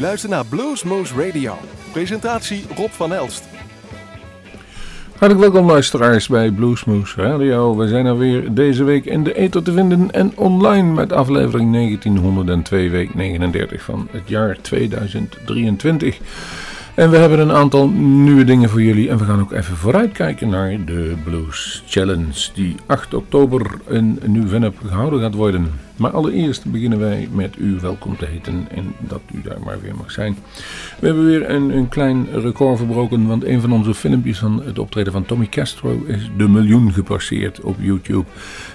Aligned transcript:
luistert 0.00 0.32
naar 0.32 0.46
Bluesmoose 0.46 1.14
Radio. 1.26 1.54
Presentatie 1.92 2.64
Rob 2.76 2.90
van 2.90 3.12
Elst. 3.12 3.44
Hartelijk 5.18 5.40
welkom 5.40 5.66
luisteraars 5.66 6.28
bij 6.28 6.50
Bluesmoose 6.50 7.22
Radio. 7.22 7.76
We 7.76 7.88
zijn 7.88 8.06
er 8.06 8.18
weer 8.18 8.54
deze 8.54 8.84
week 8.84 9.04
in 9.04 9.24
de 9.24 9.34
ether 9.34 9.62
te 9.62 9.72
vinden 9.72 10.10
en 10.10 10.32
online 10.36 10.92
met 10.92 11.12
aflevering 11.12 11.72
1902, 11.72 12.90
week 12.90 13.14
39 13.14 13.82
van 13.82 14.08
het 14.10 14.28
jaar 14.28 14.58
2023. 14.60 16.18
En 16.94 17.10
we 17.10 17.16
hebben 17.16 17.38
een 17.38 17.52
aantal 17.52 17.88
nieuwe 17.98 18.44
dingen 18.44 18.70
voor 18.70 18.82
jullie. 18.82 19.08
En 19.08 19.18
we 19.18 19.24
gaan 19.24 19.40
ook 19.40 19.52
even 19.52 19.76
vooruitkijken 19.76 20.48
naar 20.48 20.84
de 20.84 21.14
Blues 21.24 21.82
Challenge. 21.86 22.50
Die 22.54 22.74
8 22.86 23.14
oktober 23.14 23.70
in 23.88 24.20
Nieuw-Vennep 24.26 24.74
gehouden 24.86 25.20
gaat 25.20 25.34
worden. 25.34 25.89
Maar 26.00 26.10
allereerst 26.10 26.64
beginnen 26.64 26.98
wij 26.98 27.28
met 27.32 27.56
u 27.58 27.78
welkom 27.80 28.16
te 28.16 28.26
heten 28.26 28.66
en 28.70 28.94
dat 28.98 29.20
u 29.32 29.40
daar 29.42 29.60
maar 29.64 29.80
weer 29.80 29.94
mag 29.96 30.10
zijn. 30.10 30.36
We 30.98 31.06
hebben 31.06 31.26
weer 31.26 31.50
een, 31.50 31.70
een 31.70 31.88
klein 31.88 32.26
record 32.32 32.78
verbroken, 32.78 33.26
want 33.26 33.44
een 33.44 33.60
van 33.60 33.72
onze 33.72 33.94
filmpjes 33.94 34.38
van 34.38 34.62
het 34.64 34.78
optreden 34.78 35.12
van 35.12 35.24
Tommy 35.24 35.46
Castro 35.46 36.04
is 36.06 36.30
de 36.36 36.48
miljoen 36.48 36.92
gepasseerd 36.92 37.60
op 37.60 37.76
YouTube. 37.80 38.24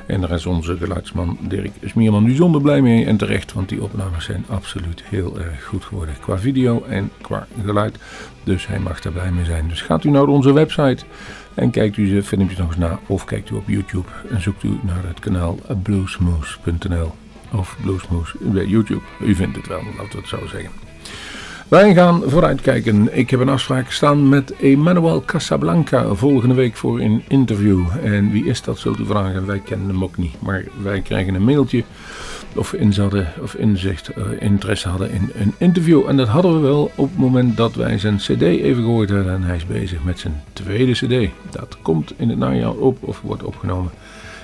En 0.05 0.21
daar 0.21 0.31
is 0.31 0.45
onze 0.45 0.77
geluidsman 0.77 1.37
Dirk 1.47 1.71
Smierman 1.83 2.25
bijzonder 2.25 2.61
blij 2.61 2.81
mee 2.81 3.05
en 3.05 3.17
terecht, 3.17 3.53
want 3.53 3.69
die 3.69 3.83
opnames 3.83 4.25
zijn 4.25 4.45
absoluut 4.47 5.03
heel 5.05 5.39
erg 5.39 5.63
goed 5.63 5.83
geworden 5.83 6.15
qua 6.19 6.37
video 6.37 6.83
en 6.83 7.11
qua 7.21 7.47
geluid. 7.63 7.97
Dus 8.43 8.67
hij 8.67 8.79
mag 8.79 9.01
daar 9.01 9.13
blij 9.13 9.31
mee 9.31 9.45
zijn. 9.45 9.67
Dus 9.67 9.81
gaat 9.81 10.03
u 10.03 10.09
naar 10.09 10.27
onze 10.27 10.53
website 10.53 11.05
en 11.55 11.69
kijkt 11.69 11.97
u 11.97 12.13
de 12.13 12.23
filmpjes 12.23 12.57
nog 12.57 12.67
eens 12.67 12.77
na 12.77 12.99
of 13.07 13.25
kijkt 13.25 13.49
u 13.49 13.55
op 13.55 13.67
YouTube 13.67 14.07
en 14.29 14.41
zoekt 14.41 14.63
u 14.63 14.79
naar 14.81 15.03
het 15.07 15.19
kanaal 15.19 15.59
bluesmoose.nl 15.83 17.13
of 17.51 17.77
bluesmoose 17.81 18.37
bij 18.39 18.65
YouTube. 18.65 19.01
U 19.19 19.35
vindt 19.35 19.55
het 19.55 19.67
wel, 19.67 19.81
laten 19.97 20.11
we 20.11 20.17
het 20.17 20.27
zo 20.27 20.47
zeggen. 20.47 20.71
Wij 21.67 21.93
gaan 21.93 22.21
vooruitkijken. 22.25 23.17
Ik 23.17 23.29
heb 23.29 23.39
een 23.39 23.49
afspraak 23.49 23.91
staan 23.91 24.29
met 24.29 24.55
Emmanuel 24.55 25.23
Casablanca 25.25 26.13
volgende 26.13 26.55
week 26.55 26.75
voor 26.75 26.99
een 26.99 27.23
interview. 27.27 27.85
En 28.03 28.31
wie 28.31 28.45
is 28.45 28.61
dat, 28.61 28.79
zult 28.79 28.99
u 28.99 29.05
vragen. 29.05 29.45
Wij 29.45 29.59
kennen 29.59 29.87
hem 29.87 30.03
ook 30.03 30.17
niet. 30.17 30.41
Maar 30.41 30.63
wij 30.81 31.01
krijgen 31.01 31.35
een 31.35 31.43
mailtje 31.43 31.83
of, 32.55 32.73
in 32.73 32.91
hadden, 32.91 33.27
of 33.41 33.55
inzicht, 33.55 34.09
uh, 34.17 34.23
interesse 34.39 34.87
hadden 34.87 35.11
in 35.11 35.31
een 35.33 35.53
interview. 35.57 36.07
En 36.07 36.17
dat 36.17 36.27
hadden 36.27 36.53
we 36.53 36.59
wel 36.59 36.91
op 36.95 37.09
het 37.09 37.17
moment 37.17 37.57
dat 37.57 37.75
wij 37.75 37.97
zijn 37.97 38.17
cd 38.17 38.41
even 38.41 38.83
gehoord 38.83 39.09
hadden. 39.09 39.33
En 39.33 39.43
hij 39.43 39.55
is 39.55 39.65
bezig 39.65 40.03
met 40.03 40.19
zijn 40.19 40.43
tweede 40.53 40.91
cd. 40.91 41.31
Dat 41.49 41.77
komt 41.81 42.13
in 42.17 42.29
het 42.29 42.37
najaar 42.37 42.73
op 42.73 42.97
of 43.03 43.21
wordt 43.21 43.43
opgenomen. 43.43 43.91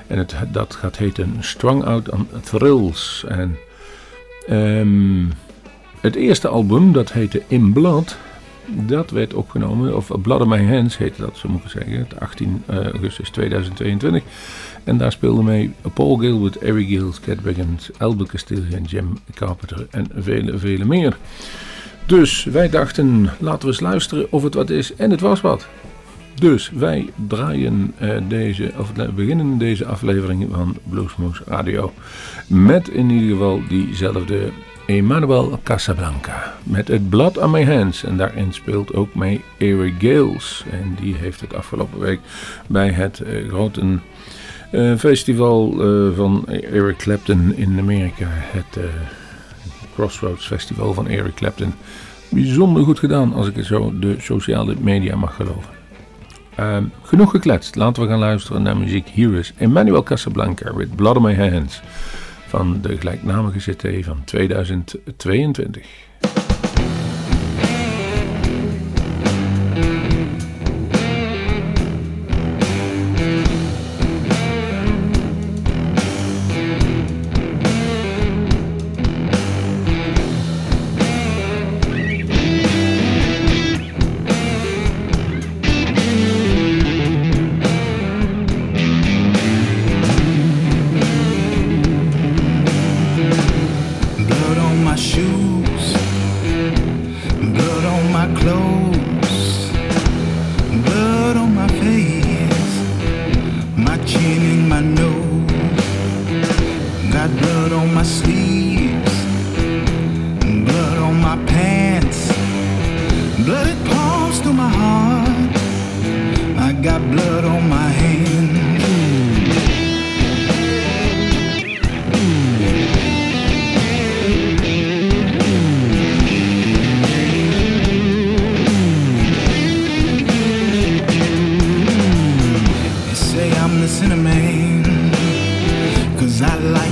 En 0.07 0.17
het, 0.17 0.35
dat 0.51 0.75
gaat 0.75 0.97
heten 0.97 1.35
Strung 1.39 1.83
Out 1.83 2.09
on 2.09 2.27
Thrills. 2.43 3.25
En 3.27 3.57
um, 4.49 5.31
het 5.99 6.15
eerste 6.15 6.47
album, 6.47 6.91
dat 6.91 7.11
heette 7.11 7.43
In 7.47 7.73
Blood, 7.73 8.17
dat 8.65 9.11
werd 9.11 9.33
opgenomen, 9.33 9.95
of 9.95 10.11
Blood 10.21 10.41
on 10.41 10.47
My 10.47 10.65
Hands 10.65 10.97
heette 10.97 11.21
dat, 11.21 11.37
zo 11.37 11.49
moet 11.49 11.63
ik 11.63 11.69
zeggen, 11.69 12.07
18 12.19 12.63
uh, 12.69 12.75
augustus 12.77 13.29
2022. 13.29 14.23
En 14.83 14.97
daar 14.97 15.11
speelden 15.11 15.45
mee 15.45 15.73
Paul 15.93 16.15
Gilbert, 16.15 16.57
Eric 16.57 16.87
Gills, 16.87 17.19
Cat 17.19 17.41
Wiggins, 17.41 17.89
Albert 17.97 18.29
Castillo 18.29 18.63
en 18.71 18.83
Jim 18.83 19.19
Carpenter 19.33 19.87
en 19.89 20.07
vele, 20.15 20.57
vele 20.57 20.85
meer. 20.85 21.17
Dus 22.05 22.43
wij 22.43 22.69
dachten, 22.69 23.29
laten 23.39 23.61
we 23.61 23.67
eens 23.67 23.79
luisteren 23.79 24.31
of 24.31 24.43
het 24.43 24.53
wat 24.53 24.69
is. 24.69 24.95
En 24.95 25.11
het 25.11 25.21
was 25.21 25.41
wat. 25.41 25.67
Dus 26.35 26.71
wij 26.73 27.09
draaien 27.27 27.93
uh, 28.01 28.17
deze, 28.27 28.71
of 28.77 28.91
beginnen 29.15 29.57
deze 29.57 29.85
aflevering 29.85 30.47
van 30.51 30.77
Bluesmoose 30.89 31.43
Radio. 31.45 31.93
Met 32.47 32.87
in 32.87 33.09
ieder 33.09 33.29
geval 33.29 33.61
diezelfde 33.67 34.51
Emmanuel 34.85 35.59
Casablanca 35.63 36.55
met 36.63 36.87
het 36.87 37.09
Blood 37.09 37.37
on 37.37 37.51
My 37.51 37.65
Hands. 37.65 38.03
En 38.03 38.17
daarin 38.17 38.53
speelt 38.53 38.93
ook 38.93 39.15
mee 39.15 39.41
Eric 39.57 39.93
Gales. 39.99 40.63
En 40.71 40.95
die 41.01 41.15
heeft 41.15 41.41
het 41.41 41.53
afgelopen 41.53 41.99
week 41.99 42.19
bij 42.67 42.89
het 42.89 43.21
uh, 43.25 43.49
grote 43.49 43.99
uh, 44.71 44.97
festival 44.97 45.73
uh, 45.73 46.15
van 46.15 46.47
Eric 46.47 46.97
Clapton 46.97 47.53
in 47.55 47.79
Amerika. 47.79 48.27
Het 48.29 48.79
Crossroads 49.93 50.47
Festival 50.47 50.93
van 50.93 51.07
Eric 51.07 51.33
Clapton. 51.33 51.73
Bijzonder 52.29 52.83
goed 52.83 52.99
gedaan 52.99 53.33
als 53.33 53.47
ik 53.47 53.55
het 53.55 53.65
zo 53.65 53.99
de 53.99 54.15
sociale 54.19 54.75
media 54.79 55.15
mag 55.15 55.35
geloven. 55.35 55.69
Uh, 56.59 56.77
genoeg 57.01 57.31
gekletst. 57.31 57.75
Laten 57.75 58.03
we 58.03 58.09
gaan 58.09 58.19
luisteren 58.19 58.61
naar 58.61 58.77
muziek. 58.77 59.07
Hier 59.07 59.33
is 59.33 59.53
Emmanuel 59.57 60.03
Casablanca 60.03 60.73
with 60.75 60.95
Blood 60.95 61.15
on 61.15 61.21
My 61.21 61.35
Hands 61.35 61.81
van 62.47 62.81
de 62.81 62.97
gelijknamige 62.97 63.71
CT 63.71 64.05
van 64.05 64.23
2022. 64.25 66.10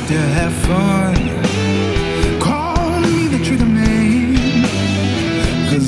to 0.09 0.17
have 0.17 0.53
fun. 0.65 1.13
Call 2.39 2.99
me 3.01 3.27
the 3.27 3.37
trigger 3.45 3.65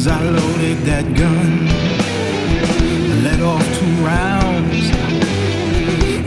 I 0.05 0.21
loaded 0.21 0.77
that 0.89 1.05
gun. 1.15 1.65
Let 3.23 3.41
off 3.41 3.65
two 3.79 3.93
rounds 4.05 4.89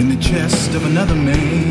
in 0.01 0.09
the 0.09 0.21
chest 0.21 0.75
of 0.75 0.85
another 0.87 1.15
man. 1.15 1.64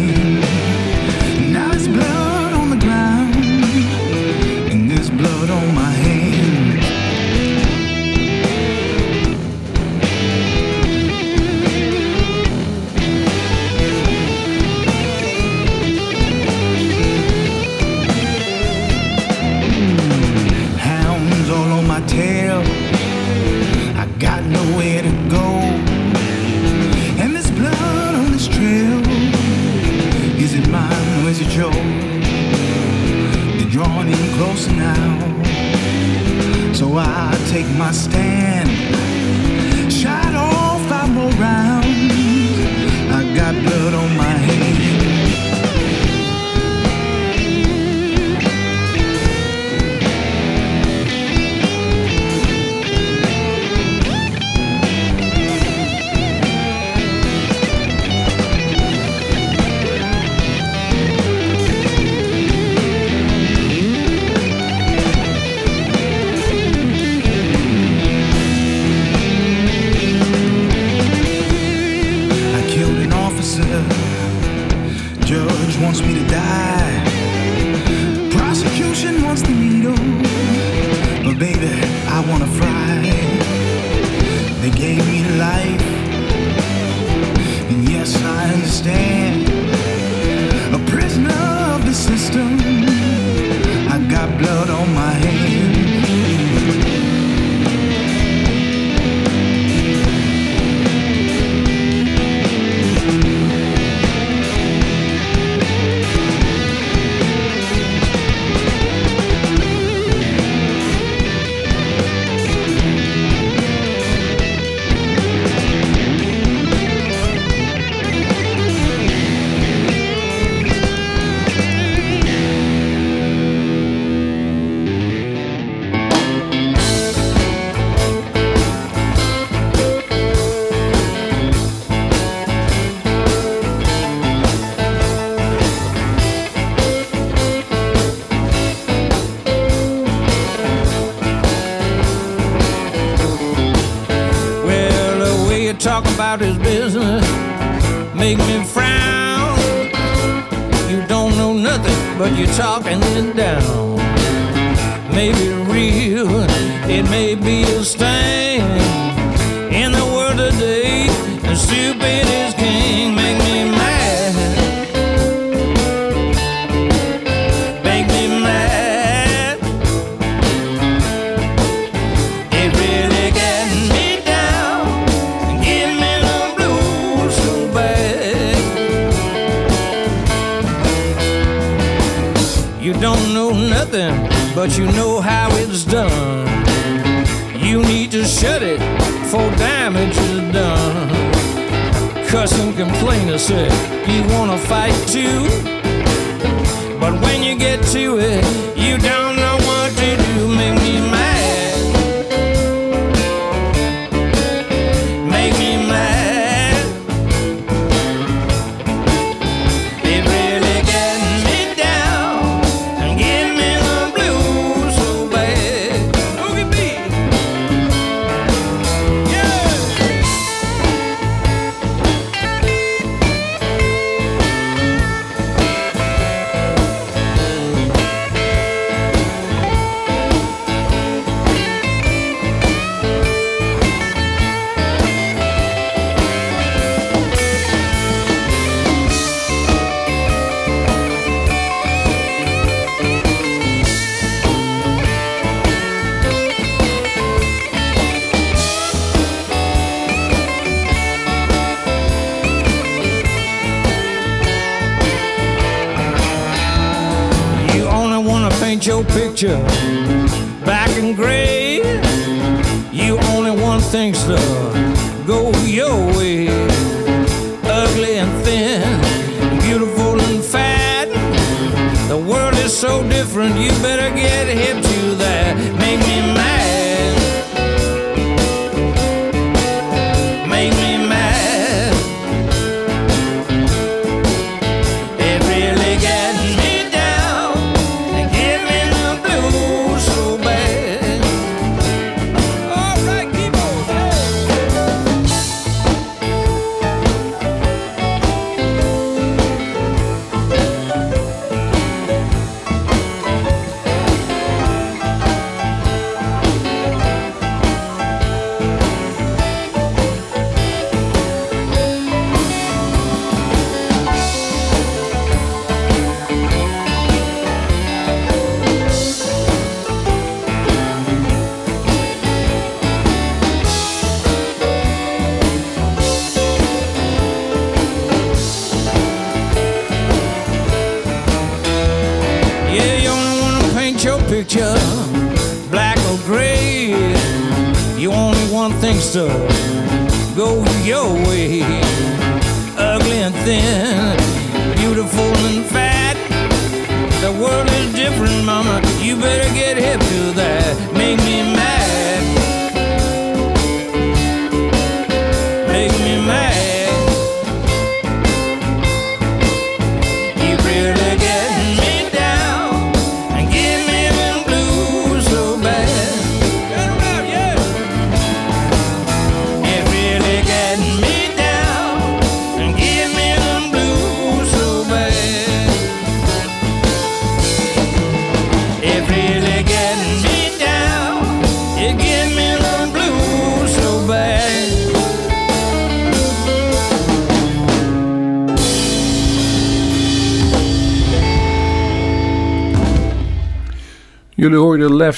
on 94.73 94.93
my 94.93 95.11
head. 95.11 95.42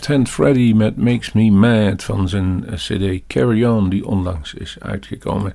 Hand 0.07 0.29
Freddy 0.29 0.73
met 0.73 0.97
Makes 0.97 1.31
Me 1.31 1.51
Mad 1.51 2.03
van 2.03 2.29
zijn 2.29 2.65
eh, 2.65 2.73
CD 2.73 3.21
Carry 3.27 3.65
On, 3.65 3.89
die 3.89 4.05
onlangs 4.05 4.53
is 4.53 4.77
uitgekomen. 4.79 5.53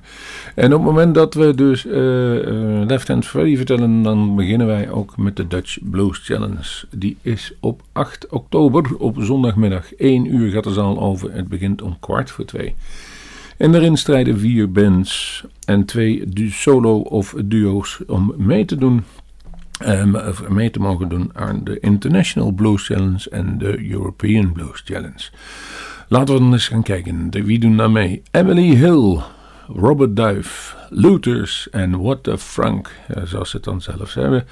En 0.55 0.65
op 0.65 0.71
het 0.71 0.81
moment 0.81 1.15
dat 1.15 1.33
we 1.33 1.55
dus 1.55 1.85
uh, 1.85 1.93
uh, 1.93 2.85
Left 2.85 3.07
Hand 3.07 3.25
Freddy 3.25 3.55
vertellen, 3.55 4.01
dan 4.01 4.35
beginnen 4.35 4.67
wij 4.67 4.89
ook 4.89 5.17
met 5.17 5.35
de 5.35 5.47
Dutch 5.47 5.77
Blues 5.81 6.19
Challenge. 6.23 6.85
Die 6.95 7.17
is 7.21 7.53
op 7.59 7.81
8 7.91 8.27
oktober, 8.29 8.97
op 8.97 9.15
zondagmiddag. 9.19 9.93
1 9.93 10.35
uur 10.35 10.51
gaat 10.51 10.63
de 10.63 10.73
zaal 10.73 10.99
over. 10.99 11.33
Het 11.33 11.47
begint 11.47 11.81
om 11.81 11.99
kwart 11.99 12.31
voor 12.31 12.45
twee. 12.45 12.73
En 13.57 13.71
daarin 13.71 13.97
strijden 13.97 14.39
vier 14.39 14.71
bands 14.71 15.43
en 15.65 15.85
twee 15.85 16.23
solo 16.49 16.99
of 16.99 17.35
duo's 17.45 17.99
om 18.07 18.33
mee 18.37 18.65
te 18.65 18.75
doen 18.75 19.03
um, 19.87 20.17
mee 20.47 20.69
te 20.69 20.79
mogen 20.79 21.09
doen 21.09 21.29
aan 21.33 21.63
de 21.63 21.79
International 21.79 22.51
Blues 22.51 22.85
Challenge 22.85 23.29
en 23.29 23.57
de 23.57 23.89
European 23.91 24.51
Blues 24.51 24.81
Challenge. 24.85 25.29
Laten 26.07 26.33
we 26.33 26.39
dan 26.39 26.53
eens 26.53 26.67
gaan 26.67 26.83
kijken. 26.83 27.29
Wie 27.45 27.59
doen 27.59 27.77
daar 27.77 27.91
mee? 27.91 28.21
Emily 28.31 28.75
Hill, 28.75 29.19
Robert 29.75 30.15
Duif, 30.15 30.75
Looters 30.89 31.69
en 31.69 32.01
What 32.01 32.23
the 32.23 32.37
Frank, 32.37 32.91
zoals 33.23 33.49
ze 33.49 33.55
het 33.55 33.65
dan 33.65 33.81
zelf 33.81 34.13
hebben. 34.13 34.45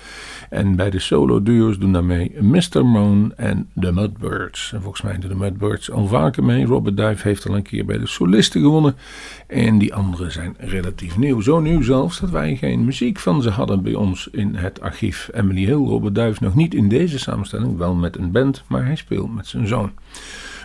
En 0.49 0.75
bij 0.75 0.89
de 0.89 0.99
solo 0.99 1.43
duo's 1.43 1.77
doen 1.77 1.93
daarmee 1.93 2.35
Mr. 2.41 2.85
Moon 2.85 3.33
en 3.35 3.69
The 3.79 3.91
Mudbirds. 3.91 4.73
En 4.73 4.81
volgens 4.81 5.01
mij 5.01 5.17
doen 5.17 5.29
de 5.29 5.35
Mudbirds 5.35 5.91
al 5.91 6.07
vaker 6.07 6.43
mee. 6.43 6.65
Robert 6.65 6.97
Duif 6.97 7.21
heeft 7.21 7.47
al 7.47 7.55
een 7.55 7.61
keer 7.61 7.85
bij 7.85 7.97
de 7.97 8.07
solisten 8.07 8.61
gewonnen. 8.61 8.95
En 9.47 9.77
die 9.77 9.93
anderen 9.93 10.31
zijn 10.31 10.55
relatief 10.57 11.17
nieuw. 11.17 11.41
Zo 11.41 11.59
nieuw 11.59 11.81
zelfs 11.81 12.19
dat 12.19 12.29
wij 12.29 12.55
geen 12.55 12.85
muziek 12.85 13.19
van 13.19 13.41
ze 13.41 13.49
hadden 13.49 13.83
bij 13.83 13.93
ons 13.93 14.27
in 14.31 14.55
het 14.55 14.81
archief. 14.81 15.29
Emily 15.33 15.65
Hill, 15.65 15.85
Robert 15.87 16.15
Duif 16.15 16.39
nog 16.39 16.55
niet 16.55 16.73
in 16.73 16.89
deze 16.89 17.19
samenstelling, 17.19 17.77
wel 17.77 17.95
met 17.95 18.17
een 18.17 18.31
band, 18.31 18.63
maar 18.67 18.85
hij 18.85 18.95
speelt 18.95 19.35
met 19.35 19.47
zijn 19.47 19.67
zoon. 19.67 19.91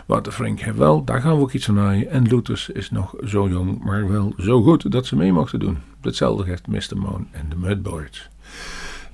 Wouter 0.07 0.33
Frank 0.33 0.61
heeft 0.61 0.77
wel, 0.77 1.05
daar 1.05 1.21
gaan 1.21 1.37
we 1.37 1.43
ook 1.43 1.53
iets 1.53 1.65
van 1.65 1.75
naaien. 1.75 2.11
En 2.11 2.23
Luthers 2.23 2.69
is 2.69 2.91
nog 2.91 3.15
zo 3.25 3.49
jong, 3.49 3.85
maar 3.85 4.09
wel 4.09 4.35
zo 4.39 4.63
goed 4.63 4.93
dat 4.93 5.07
ze 5.07 5.17
mee 5.17 5.33
mochten 5.33 5.59
doen. 5.59 5.79
Hetzelfde 6.01 6.45
heeft 6.45 6.67
Mr. 6.67 6.97
Moon 6.97 7.27
en 7.31 7.47
de 7.49 7.57
Mudboards. 7.57 8.29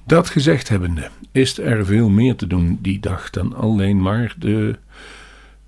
Dat 0.07 0.29
gezegd 0.29 0.69
hebbende, 0.69 1.09
is 1.33 1.59
er 1.59 1.87
veel 1.87 2.09
meer 2.09 2.37
te 2.37 2.47
doen 2.47 2.79
die 2.83 3.01
dag 3.01 3.31
dan 3.31 3.55
alleen 3.55 4.03
maar 4.03 4.35
de, 4.39 4.79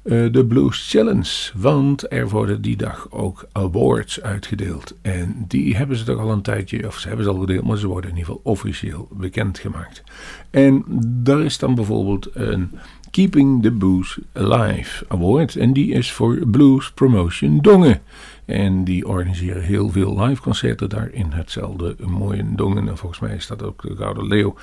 uh, 0.04 0.32
de 0.32 0.44
Blues 0.46 0.90
Challenge. 0.90 1.50
Want 1.54 2.12
er 2.12 2.28
worden 2.28 2.62
die 2.62 2.76
dag 2.76 3.06
ook 3.10 3.48
awards 3.52 4.22
uitgedeeld. 4.22 4.94
En 5.02 5.44
die 5.48 5.76
hebben 5.76 5.96
ze 5.96 6.04
toch 6.04 6.18
al 6.18 6.30
een 6.30 6.42
tijdje, 6.42 6.86
of 6.86 6.98
ze 6.98 7.08
hebben 7.08 7.24
ze 7.24 7.32
al 7.32 7.40
gedeeld, 7.40 7.64
maar 7.64 7.78
ze 7.78 7.86
worden 7.86 8.10
in 8.10 8.16
ieder 8.16 8.32
geval 8.32 8.52
officieel 8.52 9.08
bekendgemaakt. 9.10 10.02
En 10.50 10.84
daar 11.06 11.40
is 11.40 11.58
dan 11.58 11.74
bijvoorbeeld 11.74 12.28
een 12.32 12.70
Keeping 13.12 13.62
the 13.62 13.70
Blues 13.70 14.18
Alive 14.32 15.04
Award. 15.08 15.56
En 15.56 15.72
die 15.72 15.92
is 15.92 16.12
voor 16.12 16.46
Blues 16.46 16.92
Promotion 16.92 17.58
Dongen. 17.58 18.00
En 18.44 18.84
die 18.84 19.08
organiseren 19.08 19.62
heel 19.62 19.90
veel 19.90 20.20
live 20.20 20.42
concerten 20.42 20.88
daar 20.88 21.10
in 21.12 21.30
hetzelfde 21.30 21.96
mooie 22.06 22.44
Dongen. 22.54 22.88
En 22.88 22.96
volgens 22.96 23.20
mij 23.20 23.40
dat 23.48 23.62
ook 23.62 23.82
de 23.82 23.96
Gouden 23.96 24.26
Leeuw. 24.26 24.54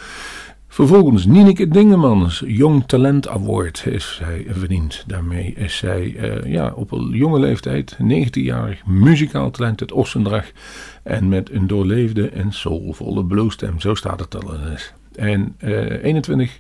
Vervolgens 0.67 1.25
Nieneke 1.25 1.67
Dingemans, 1.67 2.43
Jong 2.45 2.83
Talent 2.87 3.27
Award 3.27 3.85
is 3.85 4.15
zij 4.15 4.45
verdiend. 4.49 5.03
Daarmee 5.07 5.53
is 5.53 5.77
zij 5.77 6.03
uh, 6.03 6.51
ja, 6.51 6.73
op 6.75 6.91
een 6.91 7.09
jonge 7.09 7.39
leeftijd, 7.39 7.97
19-jarig 8.01 8.85
muzikaal 8.85 9.51
talent 9.51 9.81
uit 9.81 9.91
Ossendrag. 9.91 10.45
En 11.03 11.27
met 11.29 11.51
een 11.51 11.67
doorleefde 11.67 12.29
en 12.29 12.51
soulvolle 12.51 13.25
bluesstem, 13.25 13.79
zo 13.79 13.95
staat 13.95 14.19
het 14.19 14.43
al 14.45 14.55
eens. 14.69 14.93
En 15.15 15.55
uh, 15.59 16.03
21 16.03 16.59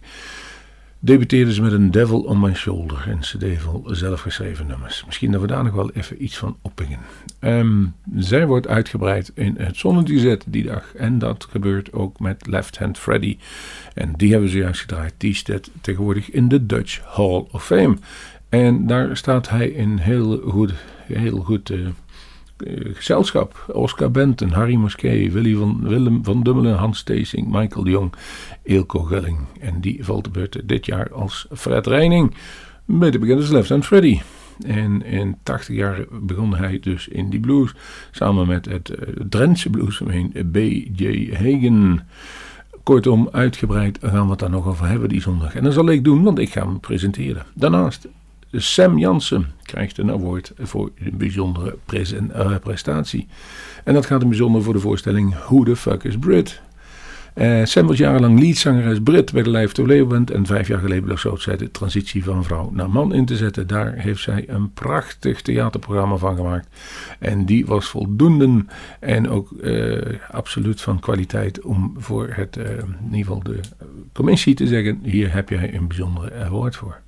debuteerde 0.99 1.53
ze 1.53 1.61
met 1.61 1.71
een 1.71 1.91
Devil 1.91 2.21
on 2.21 2.39
My 2.39 2.53
Shoulder. 2.53 3.05
En 3.07 3.19
cd 3.19 3.61
vol 3.61 3.83
zelfgeschreven 3.85 4.67
nummers. 4.67 5.03
Misschien 5.05 5.31
dat 5.31 5.41
we 5.41 5.47
daar 5.47 5.63
nog 5.63 5.73
wel 5.73 5.91
even 5.91 6.23
iets 6.23 6.37
van 6.37 6.57
oppingen. 6.61 6.99
Um, 7.39 7.93
zij 8.15 8.47
wordt 8.47 8.67
uitgebreid 8.67 9.31
in 9.35 9.55
het 9.57 9.77
zonnetje 9.77 10.39
die 10.45 10.63
dag. 10.63 10.95
En 10.95 11.19
dat 11.19 11.47
gebeurt 11.49 11.93
ook 11.93 12.19
met 12.19 12.47
Left 12.47 12.77
Hand 12.77 12.97
Freddy. 12.97 13.37
En 13.93 14.13
die 14.17 14.31
hebben 14.31 14.49
ze 14.49 14.57
juist 14.57 14.81
gedraaid. 14.81 15.13
Die 15.17 15.35
staat 15.35 15.69
tegenwoordig 15.81 16.31
in 16.31 16.47
de 16.47 16.65
Dutch 16.65 17.01
Hall 17.15 17.45
of 17.51 17.65
Fame. 17.65 17.97
En 18.49 18.87
daar 18.87 19.17
staat 19.17 19.49
hij 19.49 19.67
in 19.67 19.97
heel 19.97 20.37
goed, 20.37 20.73
heel 21.05 21.39
goed 21.39 21.69
eh, 21.69 21.79
gezelschap. 22.93 23.65
Oscar 23.73 24.11
Benton, 24.11 24.49
Harry 24.49 24.75
Mosquet, 24.75 25.33
Willy 25.33 25.55
van, 25.55 25.87
Willem 25.87 26.23
van 26.23 26.43
Dummelen, 26.43 26.75
Hans 26.75 26.97
Steesing, 26.97 27.47
Michael 27.47 27.83
de 27.83 27.89
Jong, 27.89 28.13
Eelco 28.63 28.99
Gelling. 28.99 29.37
En 29.59 29.81
die 29.81 30.05
valt 30.05 30.23
de 30.23 30.29
beurt 30.29 30.61
dit 30.67 30.85
jaar 30.85 31.13
als 31.13 31.47
Fred 31.51 31.87
Reining. 31.87 32.35
Bij 32.85 33.11
de 33.11 33.19
bekende 33.19 33.51
Left 33.51 33.69
Hand 33.69 33.85
Freddy. 33.85 34.19
En 34.65 35.05
in 35.05 35.37
80 35.43 35.75
jaar 35.75 36.05
begon 36.21 36.55
hij 36.55 36.79
dus 36.79 37.07
in 37.07 37.29
die 37.29 37.39
blues. 37.39 37.73
Samen 38.11 38.47
met 38.47 38.65
het 38.65 38.89
uh, 38.89 38.97
Drentse 39.29 39.69
bluesgemeen 39.69 40.31
B.J. 40.51 41.33
Hagen. 41.33 42.07
Kortom, 42.83 43.29
uitgebreid 43.31 43.97
gaan 44.01 44.23
we 44.23 44.29
het 44.29 44.39
daar 44.39 44.49
nog 44.49 44.67
over 44.67 44.87
hebben 44.87 45.09
die 45.09 45.21
zondag. 45.21 45.55
En 45.55 45.63
dat 45.63 45.73
zal 45.73 45.89
ik 45.89 46.03
doen, 46.03 46.23
want 46.23 46.39
ik 46.39 46.49
ga 46.49 46.65
hem 46.65 46.79
presenteren. 46.79 47.45
Daarnaast 47.53 48.07
Sam 48.51 48.97
Jansen 48.97 49.45
krijgt 49.63 49.97
een 49.97 50.11
award 50.11 50.51
voor 50.57 50.91
een 50.99 51.17
bijzondere 51.17 51.77
uh, 51.93 52.55
prestatie. 52.61 53.27
En 53.83 53.93
dat 53.93 54.05
gaat 54.05 54.21
in 54.21 54.29
bijzonder 54.29 54.63
voor 54.63 54.73
de 54.73 54.79
voorstelling 54.79 55.35
Who 55.35 55.63
the 55.63 55.75
Fuck 55.75 56.03
is 56.03 56.17
Brit? 56.17 56.61
Uh, 57.35 57.65
Sam 57.65 57.87
was 57.87 57.97
jarenlang 57.97 58.39
leadzangeres 58.39 58.99
Brit 59.03 59.33
bij 59.33 59.43
de 59.43 59.49
Live 59.49 59.73
to 59.73 59.85
Leeuwen 59.85 60.25
en 60.25 60.45
vijf 60.45 60.67
jaar 60.67 60.79
geleden 60.79 61.05
besloot 61.05 61.41
zij 61.41 61.57
de 61.57 61.71
transitie 61.71 62.23
van 62.23 62.43
vrouw 62.43 62.69
naar 62.73 62.89
man 62.89 63.13
in 63.13 63.25
te 63.25 63.35
zetten. 63.35 63.67
Daar 63.67 63.93
heeft 63.93 64.21
zij 64.21 64.43
een 64.47 64.73
prachtig 64.73 65.41
theaterprogramma 65.41 66.15
van 66.15 66.35
gemaakt. 66.35 66.67
En 67.19 67.45
die 67.45 67.65
was 67.65 67.87
voldoende 67.87 68.65
en 68.99 69.29
ook 69.29 69.51
uh, 69.61 70.01
absoluut 70.31 70.81
van 70.81 70.99
kwaliteit 70.99 71.61
om 71.61 71.95
voor 71.97 72.27
het, 72.31 72.55
in 72.55 72.95
ieder 73.03 73.17
geval 73.17 73.43
de 73.43 73.59
commissie 74.13 74.55
te 74.55 74.67
zeggen, 74.67 74.99
hier 75.03 75.33
heb 75.33 75.49
jij 75.49 75.73
een 75.73 75.87
bijzondere 75.87 76.33
award 76.43 76.75
voor. 76.75 77.01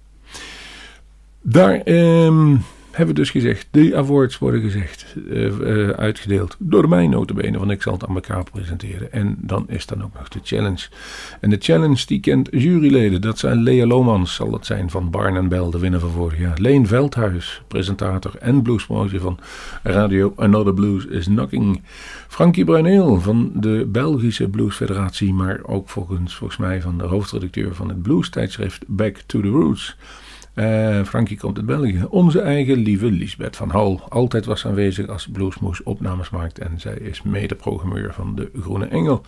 Daar 1.42 1.88
um, 1.88 2.62
hebben 2.92 3.16
we 3.16 3.22
dus 3.22 3.30
gezegd, 3.30 3.68
de 3.72 3.96
awards 3.96 4.38
worden 4.38 4.62
gezegd, 4.62 5.16
uh, 5.16 5.60
uh, 5.60 5.90
uitgedeeld 5.90 6.56
door 6.60 6.90
mij 6.90 7.08
notabene, 7.08 7.58
want 7.58 7.72
ik 7.72 7.82
zal 7.82 7.94
het 7.94 8.06
aan 8.08 8.16
elkaar 8.16 8.44
presenteren. 8.44 9.12
En 9.12 9.38
dan 9.40 9.66
is 9.70 9.86
dan 9.86 10.04
ook 10.04 10.14
nog 10.14 10.28
de 10.28 10.40
challenge. 10.44 10.88
En 11.40 11.50
de 11.50 11.58
challenge 11.60 12.06
die 12.06 12.20
kent 12.20 12.48
juryleden, 12.52 13.22
dat 13.22 13.40
zijn 13.40 13.64
Lea 13.64 13.86
Lomans, 13.86 14.36
zal 14.36 14.52
het 14.52 14.66
zijn 14.66 14.90
van 14.90 15.10
Barn 15.10 15.48
Bell, 15.48 15.70
de 15.70 15.80
winnaar 15.80 16.00
van 16.00 16.12
vorig 16.12 16.40
jaar. 16.40 16.58
Leen 16.60 16.88
Veldhuis, 16.88 17.62
presentator 17.68 18.36
en 18.40 18.62
bluespromotie 18.62 19.20
van 19.20 19.40
Radio 19.84 20.34
Another 20.36 20.74
Blues 20.74 21.06
is 21.06 21.26
Knocking. 21.26 21.82
Frankie 22.28 22.66
Bruineel 22.66 23.22
van 23.22 23.52
de 23.56 23.88
Belgische 23.92 24.50
Bluesfederatie, 24.50 25.34
maar 25.34 25.60
ook 25.64 25.90
volgens, 25.90 26.36
volgens 26.36 26.60
mij 26.60 26.82
van 26.82 26.98
de 26.98 27.04
hoofdredacteur 27.04 27.76
van 27.76 27.90
het 27.90 28.02
blues 28.02 28.30
tijdschrift 28.30 28.84
Back 28.88 29.18
to 29.26 29.42
the 29.42 29.48
Roots. 29.48 29.96
Uh, 30.56 31.04
Frankie 31.04 31.38
komt 31.38 31.58
uit 31.58 31.66
België. 31.66 32.06
Onze 32.10 32.42
eigen 32.42 32.78
lieve 32.78 33.12
Lisbeth 33.12 33.56
van 33.56 33.70
Hal. 33.70 34.02
Altijd 34.10 34.46
was 34.46 34.66
aanwezig 34.66 35.08
als 35.08 35.28
Bluesmoes 35.28 35.84
opnames 35.84 36.30
maakt. 36.30 36.60
En 36.60 36.80
zij 36.80 36.94
is 36.94 37.22
mede-programmeur 37.22 38.14
van 38.14 38.36
de 38.36 38.52
Groene 38.62 38.86
Engel. 38.86 39.22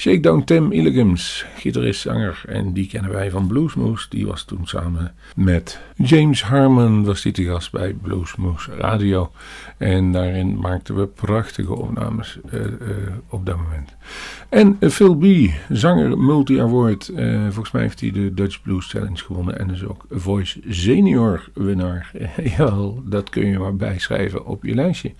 Shakedown 0.00 0.44
Tim 0.44 0.72
Illigims, 0.72 1.44
gitarist, 1.56 2.00
zanger. 2.00 2.42
En 2.48 2.72
die 2.72 2.86
kennen 2.86 3.10
wij 3.10 3.30
van 3.30 3.46
Bluesmoes. 3.46 4.08
Die 4.08 4.26
was 4.26 4.44
toen 4.44 4.66
samen 4.66 5.14
met 5.34 5.80
James 5.96 6.42
Harmon 6.42 7.04
was 7.04 7.22
die 7.22 7.32
te 7.32 7.44
gast 7.44 7.72
bij 7.72 7.92
Bluesmoes 7.92 8.68
Radio. 8.78 9.32
En 9.76 10.12
daarin 10.12 10.58
maakten 10.58 10.96
we 10.96 11.06
prachtige 11.06 11.74
opnames 11.74 12.38
uh, 12.52 12.60
uh, 12.60 12.66
op 13.28 13.46
dat 13.46 13.56
moment. 13.56 13.96
En 14.48 14.90
Phil 14.90 15.16
B, 15.16 15.24
zanger 15.68 16.18
multi-award. 16.18 17.12
Volgens 17.44 17.70
mij 17.70 17.82
heeft 17.82 18.00
hij 18.00 18.10
de 18.10 18.34
Dutch 18.34 18.62
Blues 18.62 18.86
Challenge 18.86 19.24
gewonnen. 19.24 19.58
En 19.58 19.70
is 19.70 19.84
ook 19.84 20.04
Voice 20.10 20.60
Senior 20.68 21.48
winnaar. 21.54 22.10
Jawel, 22.56 23.02
dat 23.04 23.28
kun 23.28 23.46
je 23.46 23.58
maar 23.58 23.76
bijschrijven 23.76 24.46
op 24.46 24.64
je 24.64 24.74
lijstje. 24.74 25.12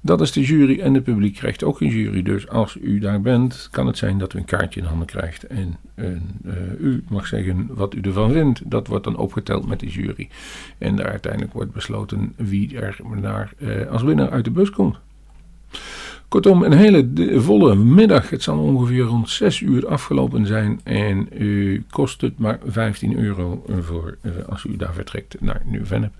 Dat 0.00 0.20
is 0.20 0.32
de 0.32 0.40
jury 0.40 0.80
en 0.80 0.94
het 0.94 1.04
publiek 1.04 1.34
krijgt 1.34 1.64
ook 1.64 1.80
een 1.80 1.88
jury. 1.88 2.22
Dus 2.22 2.48
als 2.48 2.76
u 2.80 2.98
daar 2.98 3.20
bent, 3.20 3.68
kan 3.70 3.86
het 3.86 3.98
zijn 3.98 4.18
dat 4.18 4.34
u 4.34 4.38
een 4.38 4.44
kaartje 4.44 4.80
in 4.80 4.86
handen 4.86 5.06
krijgt. 5.06 5.46
En 5.46 5.76
uh, 5.94 6.06
u 6.80 7.04
mag 7.08 7.26
zeggen 7.26 7.66
wat 7.70 7.94
u 7.94 8.00
ervan 8.00 8.32
vindt. 8.32 8.60
Dat 8.64 8.86
wordt 8.86 9.04
dan 9.04 9.16
opgeteld 9.16 9.68
met 9.68 9.80
de 9.80 9.86
jury. 9.86 10.28
En 10.78 10.96
daar 10.96 11.10
uiteindelijk 11.10 11.52
wordt 11.52 11.72
besloten 11.72 12.32
wie 12.36 12.78
er 12.78 12.96
naar, 13.20 13.52
uh, 13.58 13.86
als 13.86 14.02
winnaar 14.02 14.30
uit 14.30 14.44
de 14.44 14.50
bus 14.50 14.70
komt. 14.70 14.96
Kortom, 16.28 16.62
een 16.62 16.72
hele 16.72 17.08
volle 17.40 17.74
middag. 17.74 18.30
Het 18.30 18.42
zal 18.42 18.58
ongeveer 18.58 19.02
rond 19.02 19.30
6 19.30 19.60
uur 19.60 19.86
afgelopen 19.86 20.46
zijn. 20.46 20.80
En 20.84 21.28
u 21.38 21.84
kost 21.90 22.20
het 22.20 22.38
maar 22.38 22.58
15 22.66 23.18
euro 23.18 23.64
voor, 23.80 24.18
als 24.48 24.64
u 24.64 24.76
daar 24.76 24.94
vertrekt 24.94 25.40
naar 25.40 25.62
Nieuw-Vennep. 25.64 26.12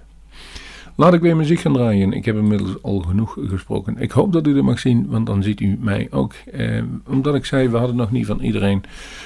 Laat 1.00 1.14
ik 1.14 1.20
weer 1.20 1.36
muziek 1.36 1.60
gaan 1.60 1.72
draaien. 1.72 2.12
Ik 2.12 2.24
heb 2.24 2.36
inmiddels 2.36 2.82
al 2.82 3.00
genoeg 3.00 3.36
gesproken. 3.40 3.96
Ik 3.98 4.10
hoop 4.10 4.32
dat 4.32 4.46
u 4.46 4.54
dit 4.54 4.62
mag 4.62 4.78
zien, 4.78 5.06
want 5.08 5.26
dan 5.26 5.42
ziet 5.42 5.60
u 5.60 5.76
mij 5.80 6.08
ook. 6.10 6.32
Eh, 6.52 6.82
omdat 7.06 7.34
ik 7.34 7.44
zei, 7.44 7.68
we 7.68 7.76
hadden 7.76 7.96
nog 7.96 8.10
niet 8.10 8.26
van 8.26 8.40
iedereen. 8.40 8.82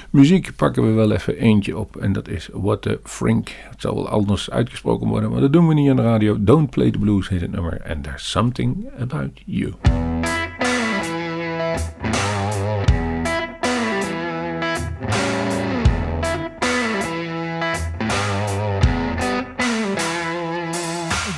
Muziek 0.09 0.55
pakken 0.55 0.87
we 0.87 0.91
wel 0.91 1.11
even 1.11 1.37
eentje 1.37 1.77
op. 1.77 1.95
En 1.95 2.13
dat 2.13 2.27
is 2.27 2.49
What 2.51 2.81
the 2.81 2.99
Frink. 3.03 3.49
Het 3.69 3.81
zal 3.81 3.95
wel 3.95 4.09
anders 4.09 4.49
uitgesproken 4.49 5.07
worden, 5.07 5.31
maar 5.31 5.41
dat 5.41 5.53
doen 5.53 5.67
we 5.67 5.73
niet 5.73 5.89
aan 5.89 5.95
de 5.95 6.01
radio. 6.01 6.43
Don't 6.43 6.69
Play 6.69 6.91
the 6.91 6.99
Blues 6.99 7.29
heet 7.29 7.41
het 7.41 7.51
nummer. 7.51 7.81
And 7.87 8.03
There's 8.03 8.29
Something 8.29 8.89
About 8.99 9.41
You. 9.45 9.73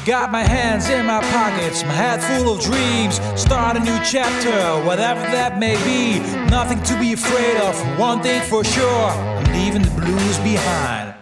Got 0.06 0.32
my 0.32 0.44
hands 0.44 0.88
in 0.88 1.08
my 1.08 1.20
pockets, 1.20 1.82
my 1.82 1.92
head 1.92 2.22
full 2.22 2.54
of 2.54 2.62
dreams. 2.62 3.20
Start 3.36 3.76
a 3.76 3.80
new 3.80 3.98
chapter, 4.06 4.86
whatever 4.86 5.22
that 5.22 5.58
may 5.58 5.74
be. 5.84 6.20
Nothing 6.52 6.80
to 6.84 7.00
be 7.00 7.14
afraid 7.14 7.58
of, 7.58 7.76
one 7.98 8.22
thing 8.22 8.40
for 8.44 8.64
sure 8.64 9.10
I'm 9.10 9.52
leaving 9.52 9.82
the 9.82 9.90
blues 10.00 10.38
behind. 10.46 11.16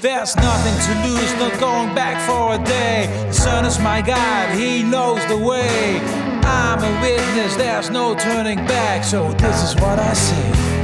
There's 0.00 0.34
nothing 0.34 0.76
to 0.86 1.08
lose, 1.10 1.30
not 1.34 1.60
going 1.60 1.94
back 1.94 2.16
for 2.26 2.54
a 2.54 2.64
day. 2.64 3.04
The 3.26 3.34
sun 3.34 3.66
is 3.66 3.78
my 3.78 4.00
guide, 4.00 4.58
he 4.58 4.82
knows 4.82 5.20
the 5.26 5.36
way. 5.36 6.00
I'm 6.42 6.82
a 6.82 7.02
witness, 7.02 7.54
there's 7.56 7.90
no 7.90 8.14
turning 8.14 8.64
back, 8.64 9.04
so 9.04 9.30
this 9.34 9.62
is 9.62 9.74
what 9.74 9.98
I 9.98 10.14
say. 10.14 10.80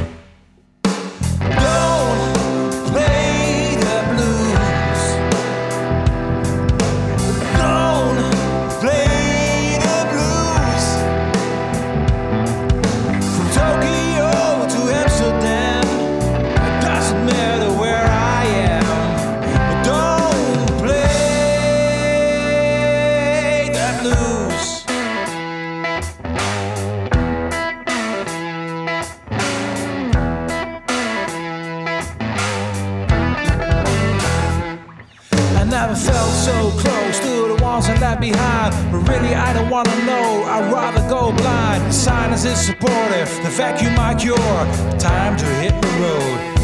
Wanna 39.71 40.05
know, 40.05 40.45
I'd 40.45 40.73
rather 40.73 41.07
go 41.09 41.33
blind. 41.33 41.93
Silence 41.93 42.45
is 42.45 42.59
supportive, 42.59 43.29
the 43.43 43.51
vacuum 43.51 43.95
my 43.95 44.15
cure. 44.15 44.37
Time 44.99 45.37
to 45.37 45.47
hit 45.61 45.75
the 45.83 45.89
road. 46.01 46.56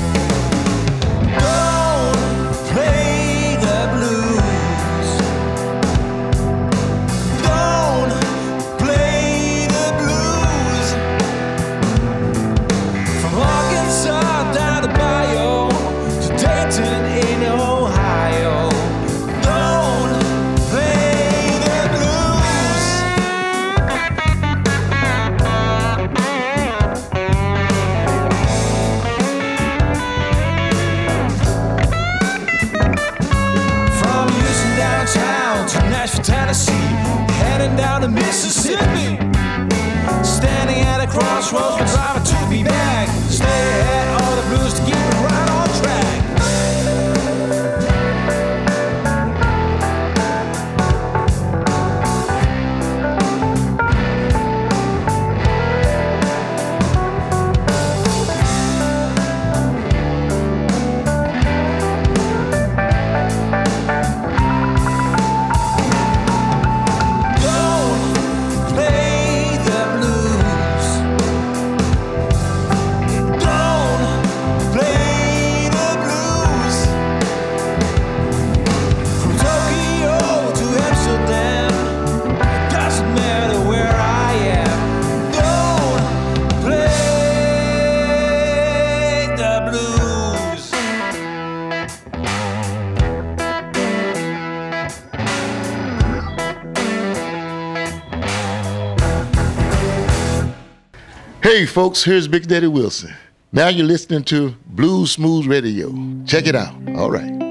Hey, 101.52 101.66
folks, 101.66 102.02
here's 102.02 102.28
Big 102.28 102.46
Daddy 102.46 102.66
Wilson. 102.66 103.12
Now 103.52 103.68
you're 103.68 103.86
listening 103.86 104.24
to 104.24 104.54
Blues 104.64 105.10
Smooth 105.10 105.44
Radio. 105.44 105.92
Check 106.24 106.46
it 106.46 106.56
out. 106.56 106.74
All 106.96 107.10
right. 107.10 107.41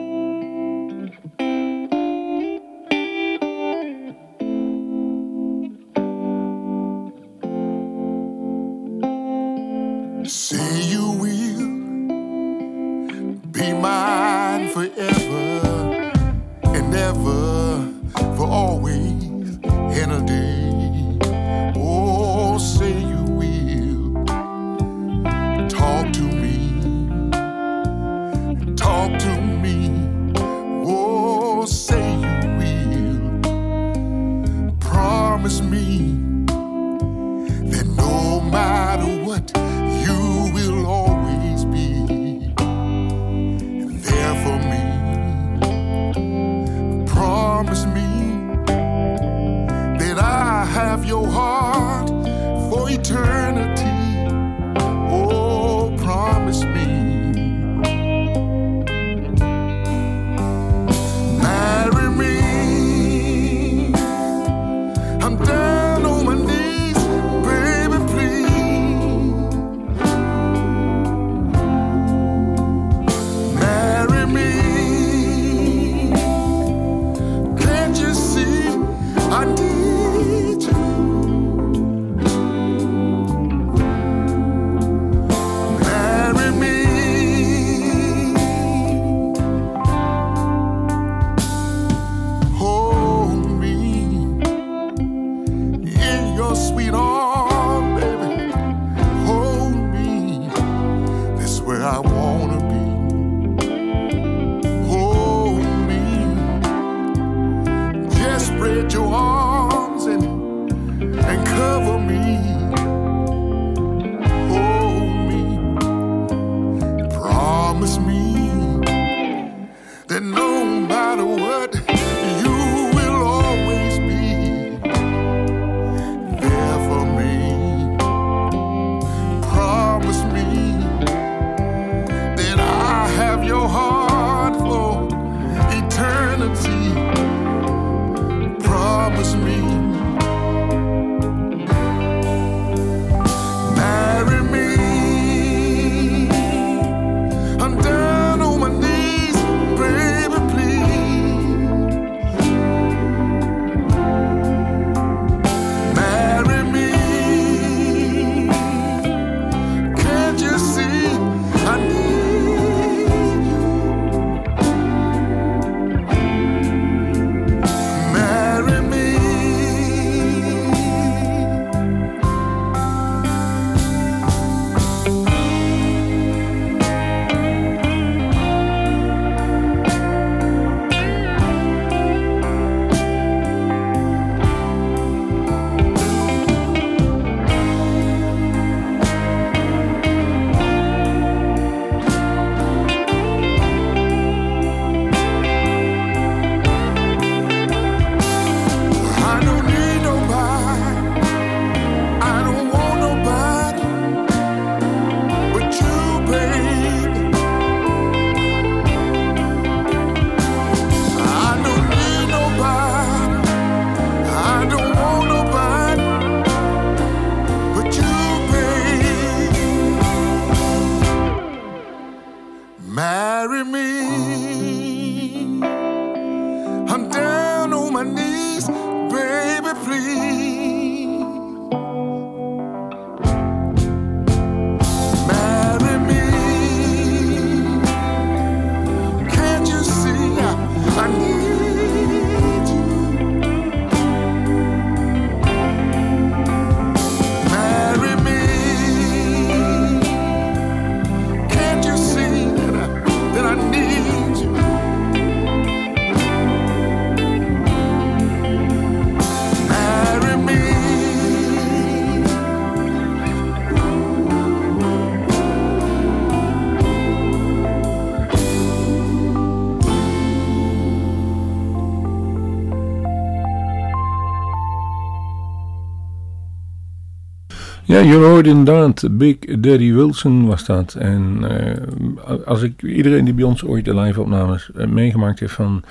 Je 278.04 278.16
hoorde 278.16 278.50
inderdaad, 278.50 279.18
Big 279.18 279.38
Daddy 279.38 279.94
Wilson 279.94 280.48
was 280.48 280.66
dat. 280.66 280.94
En 280.94 281.38
uh, 281.42 282.46
als 282.46 282.62
ik 282.62 282.82
iedereen 282.82 283.26
die 283.26 283.34
bij 283.34 283.44
ons 283.44 283.66
ooit 283.66 283.86
de 283.86 283.96
live-opnames 283.96 284.70
uh, 284.76 284.88
meegemaakt 284.88 285.40
heeft 285.40 285.54
van 285.54 285.84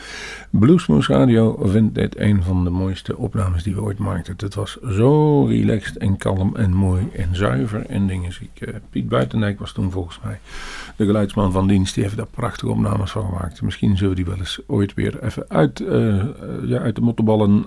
Bluesmoose 0.51 1.13
Radio, 1.13 1.59
vindt 1.65 1.95
dit 1.95 2.21
een 2.21 2.43
van 2.43 2.65
de 2.65 2.71
mooiste 2.71 3.17
opnames 3.17 3.63
die 3.63 3.75
we 3.75 3.83
ooit 3.83 3.99
maakten. 3.99 4.35
Het 4.37 4.55
was 4.55 4.79
zo 4.81 5.45
relaxed 5.45 5.97
en 5.97 6.17
kalm 6.17 6.57
en 6.57 6.73
mooi 6.73 7.09
en 7.17 7.29
zuiver 7.33 7.87
en 7.87 8.07
dingen. 8.07 8.31
Uh, 8.59 8.75
Piet 8.91 9.09
Buitendijk 9.09 9.59
was 9.59 9.73
toen 9.73 9.91
volgens 9.91 10.21
mij 10.25 10.39
de 11.01 11.07
geluidsman 11.07 11.53
van 11.53 11.69
dienst. 11.69 11.95
Die 11.95 12.03
heeft 12.03 12.17
daar 12.17 12.27
prachtige 12.27 12.71
opnames 12.71 13.11
van 13.11 13.25
gemaakt. 13.25 13.63
Misschien 13.63 13.97
zullen 13.97 14.11
we 14.11 14.17
die 14.17 14.25
wel 14.25 14.39
eens 14.39 14.61
ooit 14.67 14.95
weer 14.95 15.25
even 15.25 15.45
uit, 15.49 15.83
ja, 16.67 16.79
uit 16.79 16.95
de 16.95 17.01
mottenballen 17.01 17.65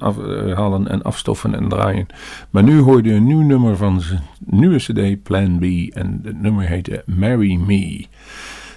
halen 0.55 0.87
en 0.87 1.01
afstoffen 1.01 1.55
en 1.55 1.69
draaien. 1.69 2.07
Maar 2.49 2.63
nu 2.63 2.79
hoorde 2.79 3.09
je 3.09 3.15
een 3.15 3.25
nieuw 3.25 3.41
nummer 3.41 3.77
van 3.77 4.01
zijn 4.01 4.21
nieuwe 4.39 4.77
cd 4.77 5.23
Plan 5.23 5.59
B 5.59 5.93
en 5.95 6.19
het 6.23 6.41
nummer 6.41 6.67
heette 6.67 7.03
Marry 7.05 7.55
Me. 7.55 8.05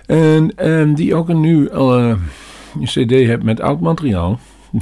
En, 0.06 0.56
en 0.56 0.94
die 0.94 1.14
ook 1.14 1.28
een 1.28 1.40
nieuw 1.40 1.68
cd 2.82 3.10
heeft 3.10 3.42
met 3.42 3.60
oud 3.60 3.80
materiaal. 3.80 4.38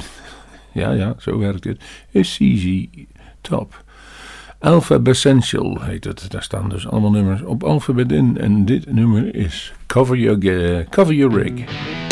ja, 0.71 0.91
ja, 0.91 1.15
zo 1.17 1.37
werkt 1.37 1.63
het. 1.63 1.83
Is 2.11 2.37
CZ 2.37 2.85
Top. 3.41 3.83
Alphabet 4.65 5.07
Essential 5.07 5.81
heet 5.81 6.03
het. 6.03 6.31
Daar 6.31 6.43
staan 6.43 6.69
dus 6.69 6.87
allemaal 6.87 7.11
nummers 7.11 7.41
op 7.41 7.63
alfabet 7.63 8.11
in. 8.11 8.37
En 8.37 8.65
dit 8.65 8.93
nummer 8.93 9.35
is 9.35 9.73
Cover 9.85 10.17
Your, 10.17 10.85
cover 10.89 11.13
your 11.13 11.41
Rig. 11.41 12.04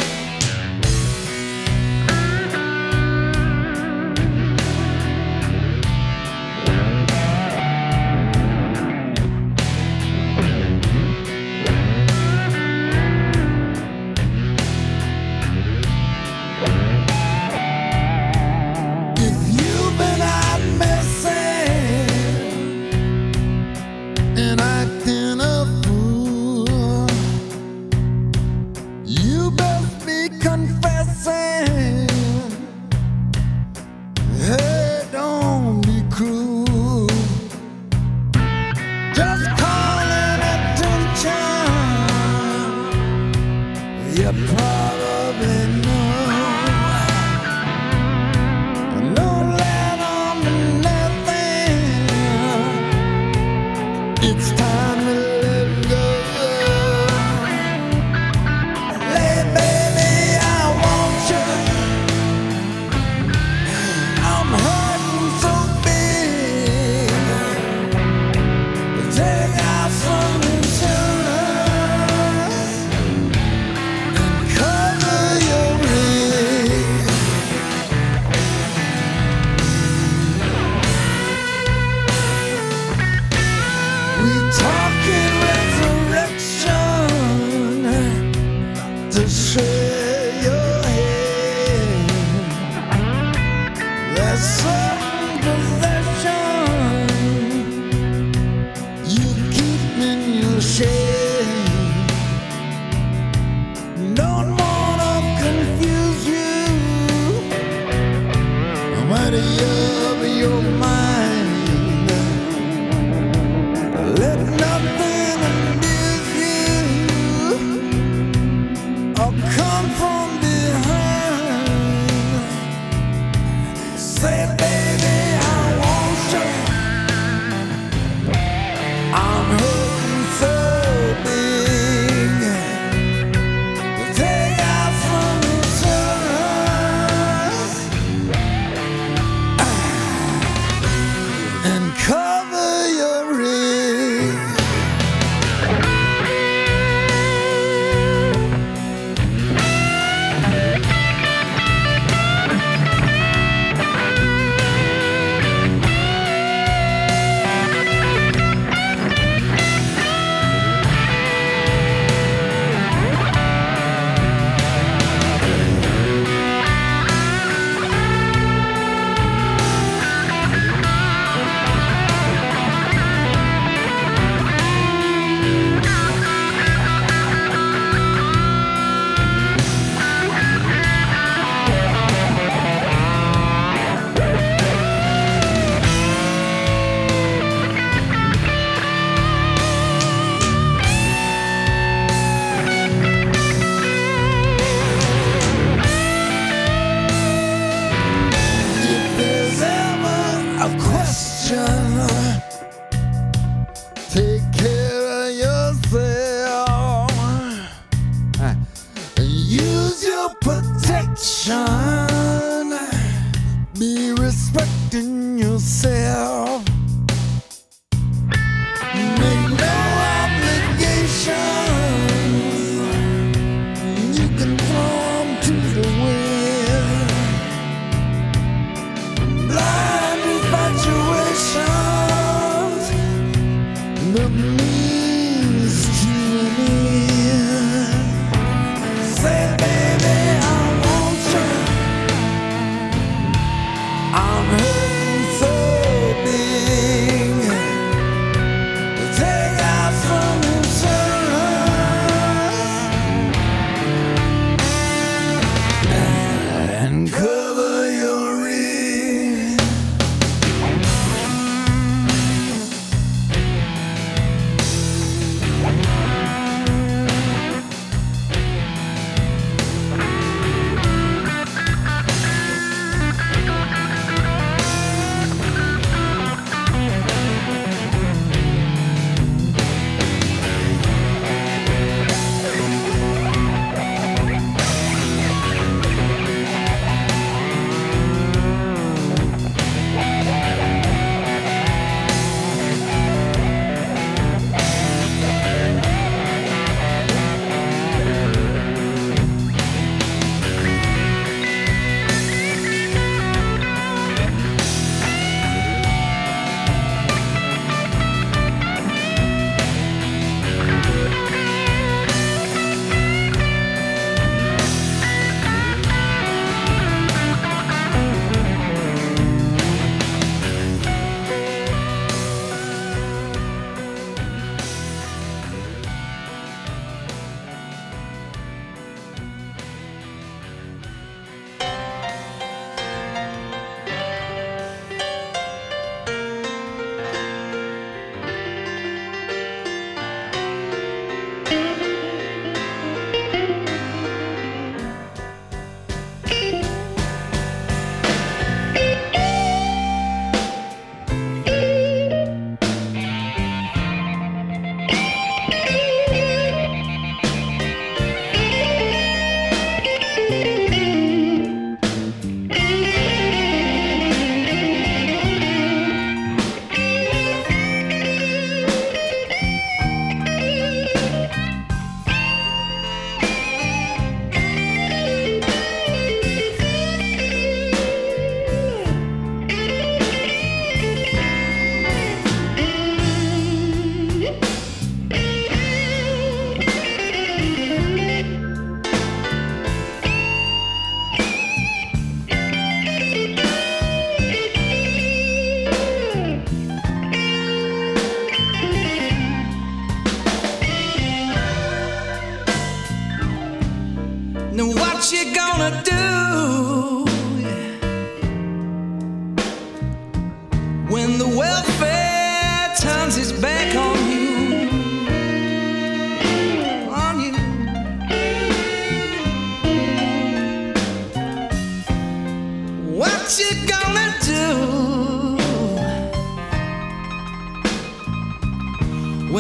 Yes, 94.34 94.64
sir. 94.64 95.03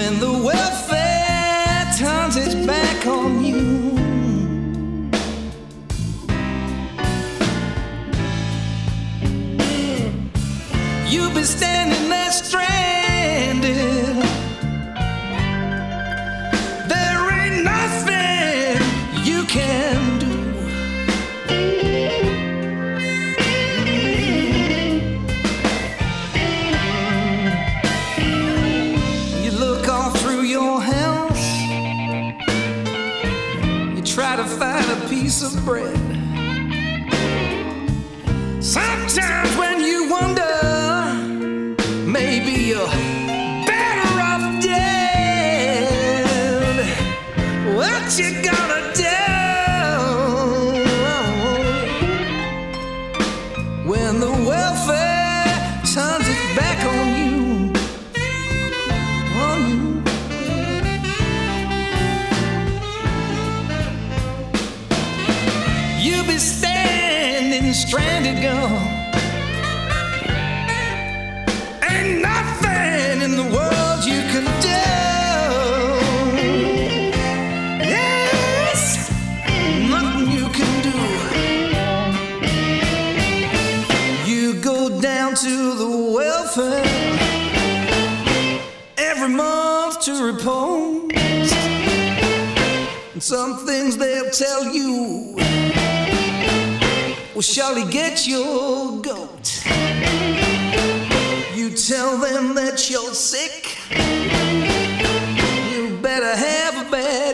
when 0.03 0.19
the 0.19 0.33
world 0.45 0.82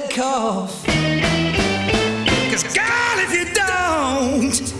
cough. 0.09 0.85
Cause, 2.51 2.63
girl, 2.75 3.19
if 3.19 3.33
you 3.33 3.53
don't, 3.53 4.78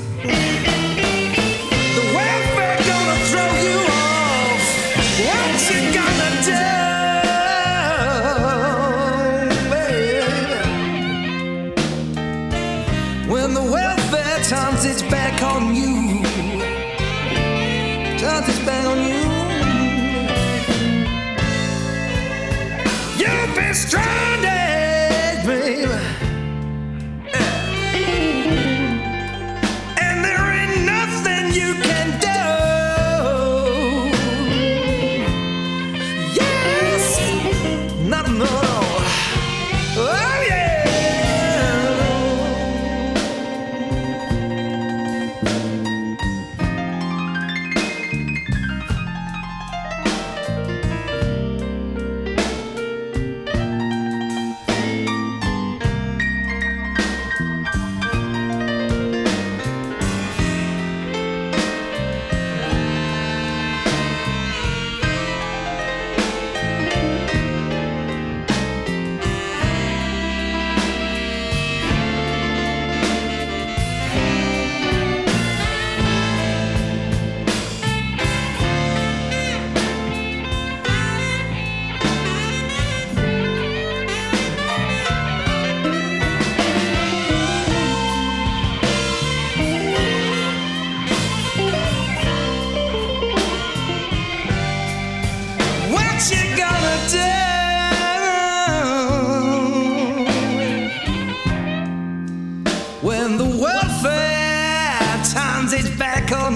its 105.60 105.90
back 105.90 106.32
on 106.32 106.49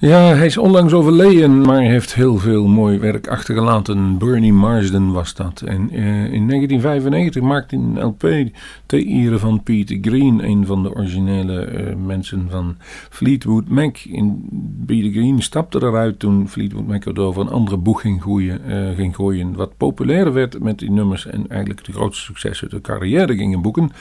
Ja, 0.00 0.34
hij 0.34 0.46
is 0.46 0.58
onlangs 0.58 0.92
overleden, 0.92 1.60
maar 1.60 1.80
heeft 1.80 2.14
heel 2.14 2.38
veel 2.38 2.66
mooi 2.66 2.98
werk 2.98 3.28
achtergelaten. 3.28 4.18
Bernie 4.18 4.52
Marsden 4.52 5.12
was 5.12 5.34
dat. 5.34 5.60
En 5.60 5.90
eh, 5.90 6.32
in 6.32 6.46
1995 6.48 7.42
maakte 7.42 7.76
hij 7.76 7.84
een 7.84 8.02
LP 8.02 8.50
ter 8.86 8.98
ere 8.98 9.38
van 9.38 9.62
Peter 9.62 9.98
Green, 10.00 10.44
een 10.44 10.66
van 10.66 10.82
de 10.82 10.94
originele 10.94 11.60
eh, 11.60 11.96
mensen 11.96 12.46
van 12.50 12.76
Fleetwood 13.10 13.68
Mac. 13.68 13.98
In, 13.98 14.48
Peter 14.86 15.10
Green 15.10 15.42
stapte 15.42 15.78
eruit 15.82 16.18
toen 16.18 16.48
Fleetwood 16.48 16.86
Mac 16.86 17.18
over 17.18 17.42
een 17.42 17.52
andere 17.52 17.76
boeg 17.76 18.00
ging 18.00 18.22
gooien, 18.22 18.64
eh, 18.64 18.96
ging 18.96 19.14
gooien, 19.14 19.54
wat 19.54 19.76
populairder 19.76 20.32
werd 20.32 20.62
met 20.62 20.78
die 20.78 20.90
nummers 20.90 21.26
en 21.26 21.48
eigenlijk 21.48 21.84
de 21.84 21.92
grootste 21.92 22.24
successen 22.24 22.70
de 22.70 22.80
carrière 22.80 23.36
gingen 23.36 23.62
boeken. 23.62 23.92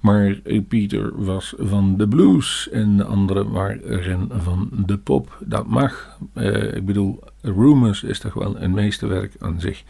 Maar 0.00 0.40
Peter 0.68 1.24
was 1.24 1.54
van 1.58 1.96
de 1.96 2.08
blues 2.08 2.68
en 2.70 2.96
de 2.96 3.04
anderen 3.04 3.50
waren 3.50 4.28
van 4.30 4.68
de 4.86 4.98
pop. 4.98 5.40
Dat 5.46 5.66
mag. 5.66 6.18
Eh, 6.34 6.74
ik 6.74 6.86
bedoel, 6.86 7.22
Rumors 7.42 8.02
is 8.02 8.18
toch 8.18 8.34
wel 8.34 8.60
een 8.60 8.70
meesterwerk 8.70 9.34
aan 9.38 9.60
zich. 9.60 9.82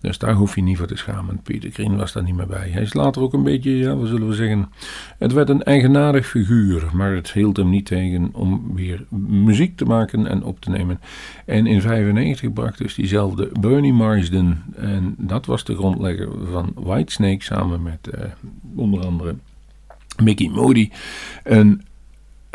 Dus 0.00 0.18
daar 0.18 0.34
hoef 0.34 0.54
je 0.54 0.62
niet 0.62 0.76
voor 0.76 0.86
te 0.86 0.96
schamen. 0.96 1.40
Peter 1.42 1.70
Green 1.70 1.96
was 1.96 2.12
daar 2.12 2.22
niet 2.22 2.34
meer 2.34 2.46
bij. 2.46 2.68
Hij 2.68 2.82
is 2.82 2.94
later 2.94 3.22
ook 3.22 3.32
een 3.32 3.42
beetje, 3.42 3.76
ja, 3.76 3.96
wat 3.96 4.08
zullen 4.08 4.28
we 4.28 4.34
zeggen. 4.34 4.68
Het 5.18 5.32
werd 5.32 5.48
een 5.48 5.62
eigenaardig 5.62 6.26
figuur, 6.26 6.88
maar 6.92 7.14
het 7.14 7.32
hield 7.32 7.56
hem 7.56 7.70
niet 7.70 7.86
tegen 7.86 8.28
om 8.32 8.74
weer 8.74 9.04
muziek 9.28 9.76
te 9.76 9.84
maken 9.84 10.26
en 10.26 10.42
op 10.42 10.60
te 10.60 10.70
nemen. 10.70 11.00
En 11.44 11.66
in 11.66 11.80
1995 11.80 12.52
bracht 12.52 12.78
dus 12.78 12.94
diezelfde 12.94 13.50
Bernie 13.60 13.92
Marsden, 13.92 14.62
en 14.74 15.14
dat 15.18 15.46
was 15.46 15.64
de 15.64 15.74
grondlegger 15.74 16.28
van 16.50 16.72
Whitesnake 16.74 17.44
samen 17.44 17.82
met 17.82 18.08
eh, 18.08 18.24
onder 18.76 19.06
andere 19.06 19.34
Mickey 20.22 20.48
Moody, 20.48 20.90
een 21.44 21.82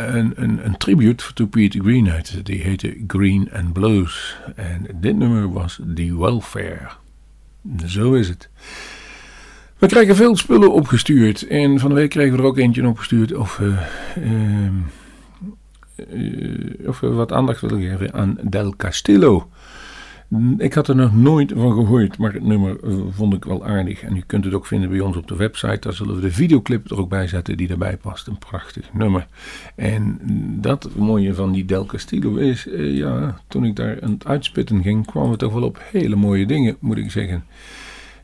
een, 0.08 0.34
een, 0.36 0.66
een 0.66 0.78
tribute 0.78 1.34
to 1.34 1.46
Peter 1.46 1.82
Green 1.82 2.10
uit. 2.10 2.46
Die 2.46 2.62
heette 2.62 3.04
Green 3.08 3.50
and 3.54 3.74
Blues. 3.74 4.38
En 4.56 4.88
dit 4.96 5.18
nummer 5.18 5.54
was 5.54 5.80
The 5.96 6.20
Welfare. 6.20 6.90
Zo 7.86 8.14
is 8.14 8.28
het. 8.28 8.50
We 9.78 9.88
krijgen 9.88 10.16
veel 10.16 10.36
spullen 10.36 10.74
opgestuurd. 10.74 11.48
En 11.48 11.80
van 11.80 11.90
de 11.90 11.96
week 11.96 12.10
kregen 12.10 12.32
we 12.32 12.38
er 12.38 12.48
ook 12.48 12.58
eentje 12.58 12.88
opgestuurd. 12.88 13.34
Of, 13.34 13.60
uh, 13.60 13.82
uh, 14.18 14.72
of 16.88 17.00
we 17.00 17.10
wat 17.10 17.32
aandacht 17.32 17.62
willen 17.62 17.82
geven 17.82 18.14
aan 18.14 18.38
Del 18.42 18.76
Castillo. 18.76 19.50
Ik 20.58 20.74
had 20.74 20.88
er 20.88 20.96
nog 20.96 21.16
nooit 21.16 21.52
van 21.56 21.74
gehoord, 21.74 22.18
maar 22.18 22.34
het 22.34 22.44
nummer 22.44 22.78
vond 23.10 23.34
ik 23.34 23.46
wel 23.46 23.66
aardig. 23.66 24.02
En 24.02 24.16
u 24.16 24.24
kunt 24.26 24.46
het 24.46 24.54
ook 24.54 24.66
vinden 24.66 24.90
bij 24.90 25.00
ons 25.00 25.18
op 25.18 25.28
de 25.28 25.36
website. 25.36 25.80
Daar 25.80 25.94
zullen 25.94 26.16
we 26.16 26.22
de 26.22 26.32
videoclip 26.32 26.92
er 26.92 27.00
ook 27.00 27.10
bij 27.10 27.28
zetten 27.28 27.58
die 27.58 27.68
daarbij 27.68 27.98
past. 27.98 28.28
Een 28.28 28.38
prachtig 28.38 28.94
nummer. 28.94 29.28
En 29.76 30.20
dat 30.62 30.90
mooie 30.96 31.34
van 31.34 31.52
die 31.52 31.66
Del 31.66 31.86
Castillo 31.86 32.36
is, 32.36 32.68
eh, 32.68 32.98
ja, 32.98 33.42
toen 33.48 33.66
ik 33.66 33.76
daar 33.76 34.02
aan 34.02 34.12
het 34.12 34.26
uitspitten 34.26 34.82
ging, 34.82 35.06
kwamen 35.06 35.32
we 35.32 35.38
toch 35.38 35.54
wel 35.54 35.64
op 35.64 35.82
hele 35.92 36.16
mooie 36.16 36.46
dingen, 36.46 36.78
moet 36.80 36.98
ik 36.98 37.12
zeggen. 37.12 37.44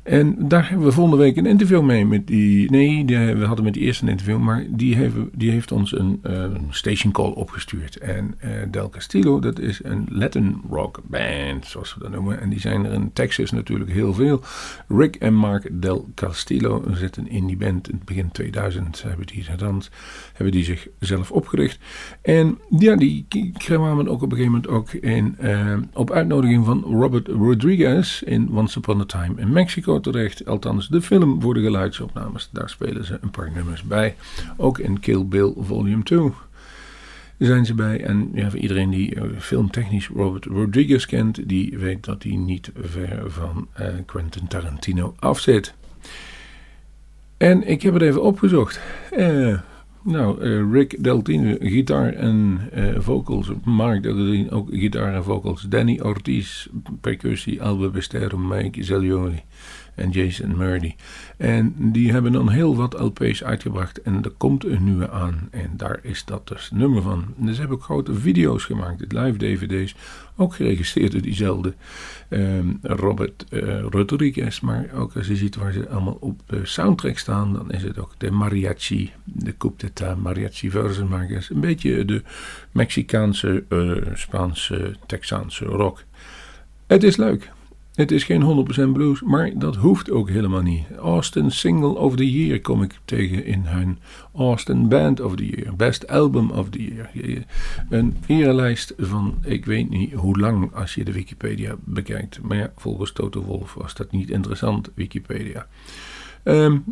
En 0.08 0.48
daar 0.48 0.70
hebben 0.70 0.88
we 0.88 0.94
volgende 0.94 1.24
week 1.24 1.38
een 1.38 1.46
interview 1.46 1.82
mee 1.82 2.06
met 2.06 2.28
die. 2.28 2.72
Nee, 2.72 3.06
die, 3.06 3.18
we 3.18 3.46
hadden 3.46 3.66
met 3.66 3.74
die 3.74 3.84
eerste 3.84 4.04
een 4.04 4.10
interview, 4.10 4.40
maar 4.40 4.66
die 4.70 4.96
heeft, 4.96 5.16
die 5.34 5.52
heeft 5.52 5.72
ons 5.72 5.98
een 5.98 6.20
uh, 6.24 6.46
station 6.70 7.12
call 7.12 7.32
opgestuurd. 7.32 7.98
En 7.98 8.36
uh, 8.44 8.52
Del 8.72 8.90
Castillo, 8.90 9.40
dat 9.40 9.60
is 9.60 9.80
een 9.84 10.08
Latin 10.10 10.62
rock 10.70 11.02
band, 11.06 11.66
zoals 11.66 11.94
we 11.94 12.00
dat 12.00 12.12
noemen. 12.12 12.42
En 12.42 12.50
die 12.50 12.60
zijn 12.60 12.86
er 12.86 12.94
in 12.94 13.14
Texas 13.14 13.52
natuurlijk 13.52 13.92
heel 13.92 14.14
veel. 14.14 14.42
Rick 14.88 15.16
en 15.16 15.34
Mark 15.34 15.70
Del 15.72 16.10
Castillo 16.16 16.84
zitten 16.92 17.30
in 17.30 17.46
die 17.46 17.58
band 17.58 17.90
in 17.90 17.96
het 17.96 18.06
begin 18.06 18.32
2000 18.32 19.04
hebben 19.04 19.26
die 19.26 19.46
hebben 20.34 20.52
die 20.52 20.64
zichzelf 20.64 21.32
opgericht. 21.32 21.80
En 22.22 22.58
ja, 22.80 22.96
die 22.96 23.26
kwamen 23.58 24.08
ook 24.08 24.22
op 24.22 24.32
een 24.32 24.38
gegeven 24.38 24.52
moment 24.52 24.68
ook 24.68 24.92
in, 24.92 25.38
op 25.94 26.12
uitnodiging 26.12 26.66
van 26.66 26.82
Robert 26.84 27.28
Rodriguez 27.28 28.22
in 28.22 28.50
Once 28.52 28.78
Upon 28.78 29.02
a 29.02 29.06
Time 29.06 29.42
in 29.42 29.52
Mexico 29.52 29.97
Althans, 30.46 30.88
de 30.88 31.02
film 31.02 31.42
voor 31.42 31.54
de 31.54 31.62
geluidsopnames. 31.62 32.50
Daar 32.52 32.70
spelen 32.70 33.06
ze 33.06 33.18
een 33.22 33.32
paar 33.32 33.52
nummers 33.52 33.84
bij. 33.84 34.16
Ook 34.58 34.80
in 34.80 35.00
Kill 35.00 35.26
Bill 35.26 35.54
Volume 35.58 36.04
2 36.04 36.32
zijn 37.38 37.66
ze 37.66 37.74
bij. 37.74 38.04
En 38.04 38.30
ja, 38.34 38.52
iedereen 38.52 38.90
die 38.90 39.16
uh, 39.16 39.24
filmtechnisch 39.38 40.08
Robert 40.08 40.46
Rodriguez 40.46 41.06
kent, 41.06 41.50
die 41.50 41.78
weet 41.78 42.06
dat 42.06 42.24
hij 42.24 42.36
niet 42.36 42.72
ver 42.82 43.32
van 43.32 43.68
uh, 43.80 43.88
Quentin 44.06 44.48
Tarantino 44.48 45.16
afzit. 45.20 45.74
En 47.38 47.68
ik 47.68 47.82
heb 47.82 47.94
het 47.94 48.02
even 48.02 48.24
opgezocht. 48.24 48.80
Uh, 49.18 49.60
nou, 50.04 50.44
Rick 50.72 51.04
Deltine, 51.04 51.58
gitaar 51.60 52.14
en 52.14 52.60
vocals. 52.98 53.52
Mark 53.64 54.04
Deltine, 54.04 54.52
ook 54.52 54.70
gitaar 54.72 55.14
en 55.14 55.24
vocals. 55.24 55.62
Danny 55.62 56.00
Ortiz, 56.00 56.68
percussie. 57.02 57.62
Alba 57.62 57.88
Bestero, 57.88 58.38
Mike 58.38 58.84
Zelioli 58.84 59.44
en 59.98 60.10
Jason 60.10 60.58
Murdy. 60.58 60.96
En 61.38 61.74
die 61.78 62.12
hebben 62.12 62.32
dan 62.32 62.50
heel 62.50 62.76
wat 62.76 63.00
LP's 63.00 63.44
uitgebracht 63.44 64.02
en 64.02 64.24
er 64.24 64.32
komt 64.38 64.66
een 64.66 64.84
nieuwe 64.84 65.10
aan. 65.10 65.48
En 65.52 65.70
daar 65.78 66.00
is 66.02 66.26
dat 66.26 66.48
dus 66.48 66.72
nummer 66.72 67.02
van. 67.02 67.26
Dus 67.38 67.54
ze 67.54 67.60
hebben 67.60 67.78
ook 67.78 67.84
grote 67.84 68.14
video's 68.14 68.64
gemaakt, 68.64 69.12
live 69.12 69.38
DVD's, 69.38 69.96
ook 70.36 70.56
geregistreerd 70.56 71.12
door 71.12 71.22
diezelfde 71.22 71.74
ehm, 72.30 72.68
Robert 72.82 73.46
uh, 73.50 73.82
Rodriguez. 73.90 74.60
Maar 74.60 74.90
ook 74.94 75.16
als 75.16 75.28
je 75.28 75.36
ziet 75.36 75.56
waar 75.56 75.72
ze 75.72 75.90
allemaal 75.90 76.18
op 76.20 76.42
de 76.46 76.66
soundtrack 76.66 77.18
staan, 77.18 77.54
dan 77.54 77.72
is 77.72 77.84
het 77.84 78.00
ook 78.00 78.14
de 78.18 78.32
mariachi, 78.32 79.12
de 79.24 79.58
Coupe 79.58 79.78
d'Etat 79.78 80.18
mariachi 80.18 80.72
makers. 81.10 81.50
Een 81.50 81.60
beetje 81.60 82.06
de 82.06 82.22
Mexicaanse, 82.72 83.64
uh, 83.70 84.06
Spaanse, 84.14 84.96
Texaanse 85.06 85.66
rock. 85.66 86.04
Het 86.88 87.04
is 87.04 87.18
leuk. 87.18 87.56
Het 87.98 88.12
is 88.12 88.24
geen 88.24 88.66
100% 88.90 88.92
blues, 88.92 89.22
maar 89.22 89.52
dat 89.56 89.76
hoeft 89.76 90.12
ook 90.12 90.30
helemaal 90.30 90.62
niet. 90.62 90.86
Austin 91.00 91.52
Single 91.52 91.96
of 91.96 92.16
the 92.16 92.32
Year 92.32 92.62
kom 92.62 92.84
ik 92.84 93.00
tegen 93.06 93.46
in 93.46 93.62
hun 93.66 94.00
Austin 94.36 94.90
Band 94.90 95.20
of 95.20 95.36
the 95.36 95.46
Year, 95.46 95.76
Best 95.76 96.08
Album 96.08 96.52
of 96.52 96.70
the 96.70 96.84
Year. 96.84 97.10
Een 97.90 98.18
erelijst 98.28 98.94
van 98.98 99.36
ik 99.44 99.66
weet 99.66 99.90
niet 99.90 100.14
hoe 100.14 100.40
lang 100.40 100.74
als 100.74 100.96
je 100.96 101.04
de 101.04 101.12
Wikipedia 101.12 101.76
bekijkt. 101.84 102.42
Maar 102.42 102.58
ja, 102.58 102.72
volgens 102.76 103.12
Toto 103.12 103.42
Wolf 103.42 103.74
was 103.74 103.94
dat 103.94 104.12
niet 104.12 104.30
interessant, 104.30 104.92
Wikipedia. 104.94 105.68
Um, 106.44 106.84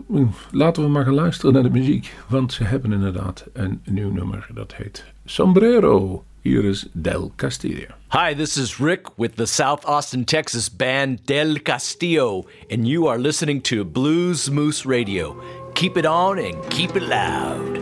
laten 0.51 0.83
we 0.83 0.89
maar 0.89 1.05
gaan 1.05 1.13
luisteren 1.13 1.53
naar 1.53 1.63
de 1.63 1.69
muziek, 1.69 2.15
want 2.29 2.53
ze 2.53 2.63
hebben 2.63 2.91
inderdaad 2.91 3.45
een 3.53 3.81
nieuw 3.83 4.11
nummer 4.11 4.47
dat 4.53 4.75
heet 4.75 5.05
Sombrero. 5.25 6.23
Here 6.45 6.63
is 6.63 6.83
Del 6.83 7.31
Castillo. 7.37 7.87
Hi, 8.09 8.35
this 8.35 8.55
is 8.55 8.79
Rick 8.79 9.17
with 9.17 9.35
the 9.35 9.47
South 9.47 9.83
Austin, 9.87 10.25
Texas 10.25 10.69
band 10.69 11.25
Del 11.25 11.55
Castillo, 11.55 12.45
and 12.69 12.87
you 12.87 13.07
are 13.07 13.17
listening 13.17 13.61
to 13.61 13.83
Blues 13.83 14.51
Moose 14.51 14.85
Radio. 14.85 15.41
Keep 15.73 15.97
it 15.97 16.05
on 16.05 16.37
and 16.37 16.55
keep 16.69 16.95
it 16.95 17.01
loud. 17.01 17.77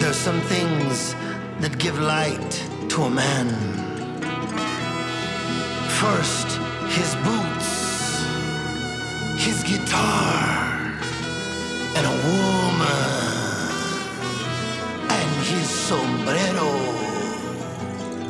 There's 0.00 0.16
some 0.16 0.40
things 0.40 1.12
that 1.60 1.76
give 1.78 1.98
light 2.00 2.52
to 2.88 3.02
a 3.02 3.10
man. 3.10 3.50
First, 6.00 6.56
his 6.88 7.14
boots, 7.16 8.24
his 9.44 9.62
guitar 9.62 10.89
and 11.96 12.06
a 12.06 12.16
woman 12.28 13.30
and 15.18 15.30
his 15.46 15.68
sombrero. 15.68 16.70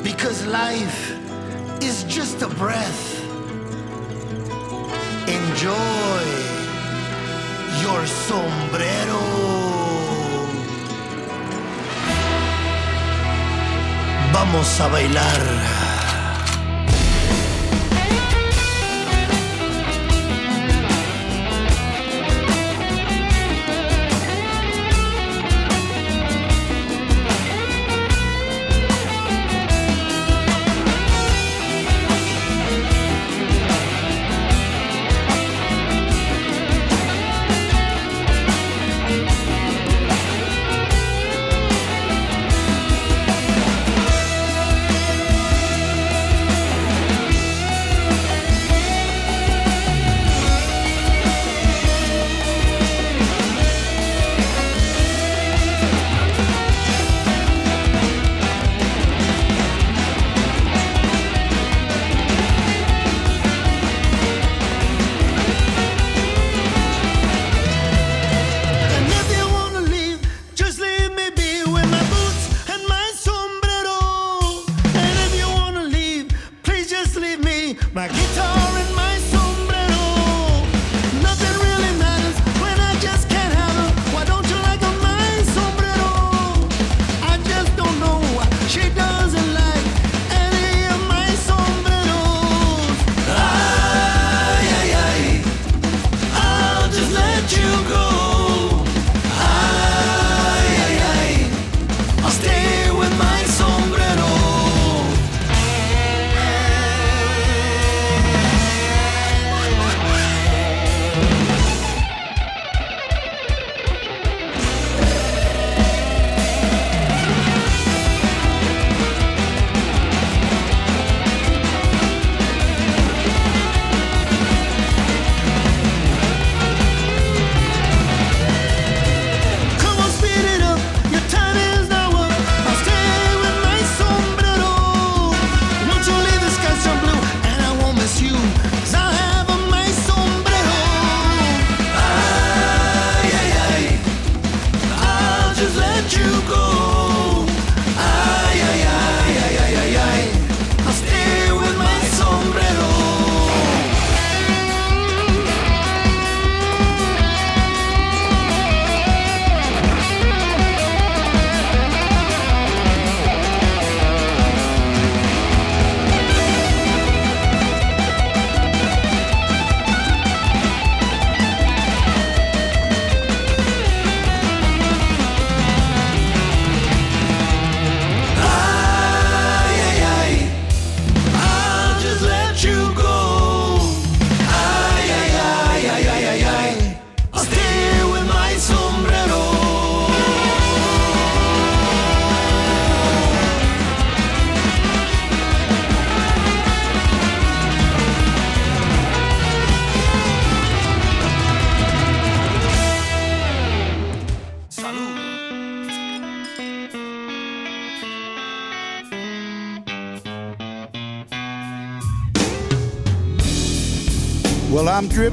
Because 0.03 0.47
life 0.47 1.17
is 1.83 2.05
just 2.05 2.43
a 2.43 2.49
breath. 2.49 3.03
Enjoy 5.29 6.23
your 7.83 8.07
sombrero. 8.07 9.21
Vamos 14.33 14.81
a 14.81 14.89
bailar. 14.89 15.90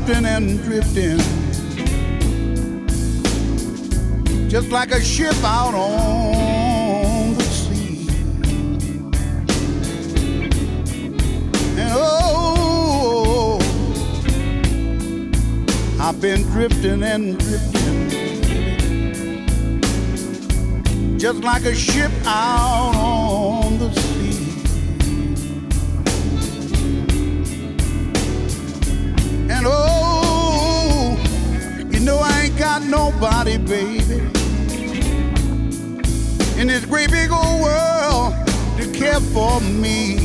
Drifting 0.08 0.26
and 0.26 0.64
drifting, 0.64 1.20
just 4.48 4.70
like 4.72 4.92
a 4.92 5.02
ship 5.02 5.36
out 5.44 5.74
on 5.74 7.34
the 7.34 7.44
sea. 7.44 8.08
And 11.78 11.92
oh, 11.94 13.60
I've 16.00 16.22
been 16.22 16.44
drifting 16.44 17.04
and 17.04 17.38
drifting, 17.38 18.10
just 21.20 21.44
like 21.44 21.66
a 21.66 21.76
ship 21.76 22.12
out 22.26 22.96
on 22.96 23.78
the 23.78 23.92
sea. 23.92 24.17
Nobody, 32.88 33.58
baby, 33.58 34.20
in 36.60 36.68
this 36.68 36.86
great 36.86 37.12
big 37.12 37.32
old 37.32 37.62
world 37.62 38.34
to 38.78 38.92
care 38.94 39.20
for 39.20 39.60
me. 39.62 40.17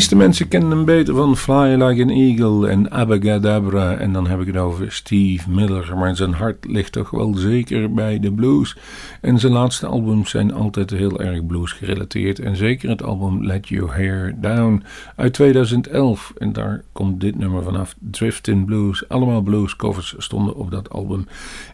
Meeste 0.00 0.16
mensen 0.16 0.48
kennen 0.48 0.70
hem 0.70 0.84
beter 0.84 1.14
van 1.14 1.36
Fly 1.36 1.82
Like 1.82 2.02
an 2.02 2.08
Eagle 2.08 2.68
en 2.68 2.90
Abagadabra. 2.90 3.94
En 3.94 4.12
dan 4.12 4.26
heb 4.26 4.40
ik 4.40 4.46
het 4.46 4.56
over 4.56 4.92
Steve 4.92 5.50
Miller. 5.50 5.96
Maar 5.96 6.16
zijn 6.16 6.32
hart 6.32 6.64
ligt 6.64 6.92
toch 6.92 7.10
wel 7.10 7.34
zeker 7.34 7.94
bij 7.94 8.20
de 8.20 8.32
blues. 8.32 8.76
En 9.20 9.38
zijn 9.38 9.52
laatste 9.52 9.86
albums 9.86 10.30
zijn 10.30 10.52
altijd 10.52 10.90
heel 10.90 11.20
erg 11.20 11.46
blues 11.46 11.72
gerelateerd. 11.72 12.38
En 12.38 12.56
zeker 12.56 12.88
het 12.88 13.02
album 13.02 13.44
Let 13.46 13.68
Your 13.68 13.94
Hair 13.94 14.34
Down 14.40 14.82
uit 15.16 15.32
2011. 15.32 16.32
En 16.38 16.52
daar 16.52 16.82
komt 16.92 17.20
dit 17.20 17.38
nummer 17.38 17.62
vanaf. 17.62 17.94
Driftin' 17.98 18.64
Blues. 18.64 19.08
Allemaal 19.08 19.40
blues 19.40 19.76
covers 19.76 20.14
stonden 20.18 20.56
op 20.56 20.70
dat 20.70 20.90
album. 20.90 21.26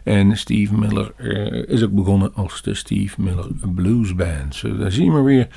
En 0.03 0.37
Steve 0.37 0.77
Miller 0.77 1.11
eh, 1.17 1.73
is 1.73 1.83
ook 1.83 1.93
begonnen 1.93 2.33
als 2.33 2.61
de 2.61 2.73
Steve 2.73 3.21
Miller 3.21 3.47
Blues 3.75 4.15
Band. 4.15 4.55
Zo, 4.55 4.77
daar 4.77 4.91
zien 4.91 5.13
we 5.13 5.21
weer. 5.21 5.47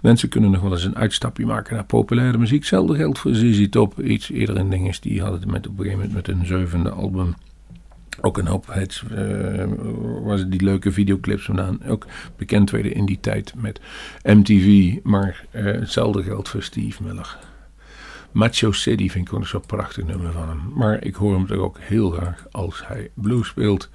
Mensen 0.00 0.28
kunnen 0.28 0.50
nog 0.50 0.60
wel 0.60 0.72
eens 0.72 0.84
een 0.84 0.96
uitstapje 0.96 1.46
maken 1.46 1.74
naar 1.74 1.84
populaire 2.18 2.38
muziek. 2.38 2.58
Hetzelfde 2.58 2.96
geldt 2.96 3.18
voor 3.18 3.34
ZZ 3.34 3.68
Top. 3.68 4.00
Iets 4.00 4.30
eerder 4.30 4.56
in 4.56 4.70
dinges. 4.70 5.00
Die 5.00 5.20
hadden 5.20 5.40
het 5.40 5.50
met, 5.50 5.66
op 5.66 5.78
een 5.78 5.84
gegeven 5.84 6.06
moment 6.06 6.26
met 6.26 6.36
een 6.36 6.46
zevende 6.46 6.90
album. 6.90 7.34
Ook 8.20 8.38
een 8.38 8.46
hoop 8.46 8.68
eh, 8.68 9.64
was 10.22 10.48
die 10.48 10.62
leuke 10.62 10.92
videoclips 10.92 11.44
vandaan. 11.44 11.84
Ook 11.86 12.06
bekend 12.36 12.70
werden 12.70 12.94
in 12.94 13.06
die 13.06 13.20
tijd 13.20 13.52
met 13.56 13.80
MTV. 14.22 14.96
Maar 15.02 15.44
eh, 15.50 15.64
hetzelfde 15.64 16.22
geldt 16.22 16.48
voor 16.48 16.62
Steve 16.62 17.02
Miller. 17.02 17.38
Macho 18.32 18.72
City 18.72 19.08
vind 19.08 19.28
ik 19.28 19.34
ook 19.34 19.46
zo'n 19.46 19.66
prachtig 19.66 20.04
nummer 20.04 20.32
van 20.32 20.48
hem. 20.48 20.72
Maar 20.74 21.04
ik 21.04 21.14
hoor 21.14 21.34
hem 21.34 21.46
toch 21.46 21.58
ook 21.58 21.78
heel 21.80 22.10
graag 22.10 22.46
als 22.50 22.86
hij 22.86 23.10
blues 23.14 23.48
speelt. 23.48 23.90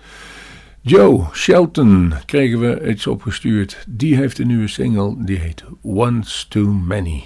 Joe 0.81 1.25
Shelton 1.33 2.13
kregen 2.25 2.59
we 2.59 2.89
iets 2.89 3.07
opgestuurd. 3.07 3.85
Die 3.87 4.15
heeft 4.15 4.39
een 4.39 4.47
nieuwe 4.47 4.67
single, 4.67 5.15
die 5.19 5.37
heet 5.37 5.63
Once 5.81 6.47
Too 6.47 6.67
Many. 6.67 7.23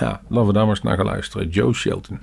Ja, 0.00 0.20
laten 0.28 0.46
we 0.46 0.52
daar 0.52 0.66
maar 0.66 0.74
eens 0.74 0.82
naar 0.82 0.96
gaan 0.96 1.06
luisteren. 1.06 1.48
Joe 1.48 1.74
Shelton. 1.74 2.18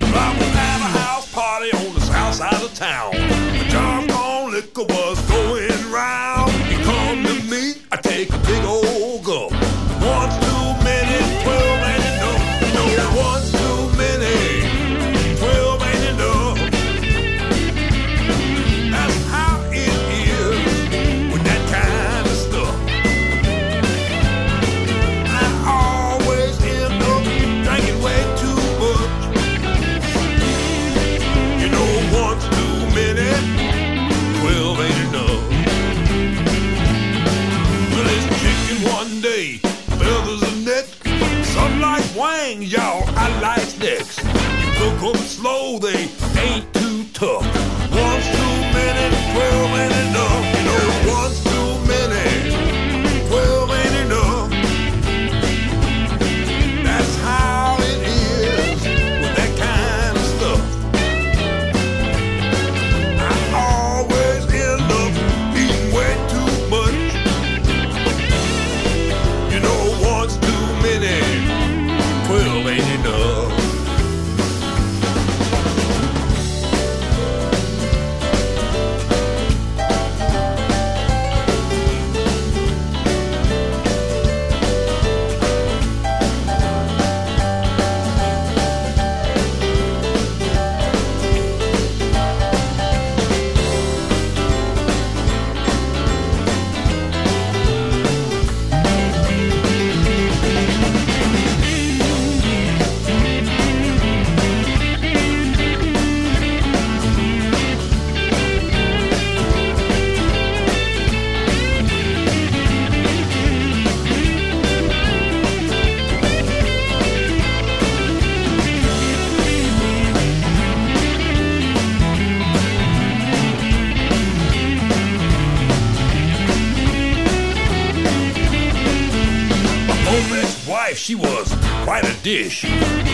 dish. 132.22 132.62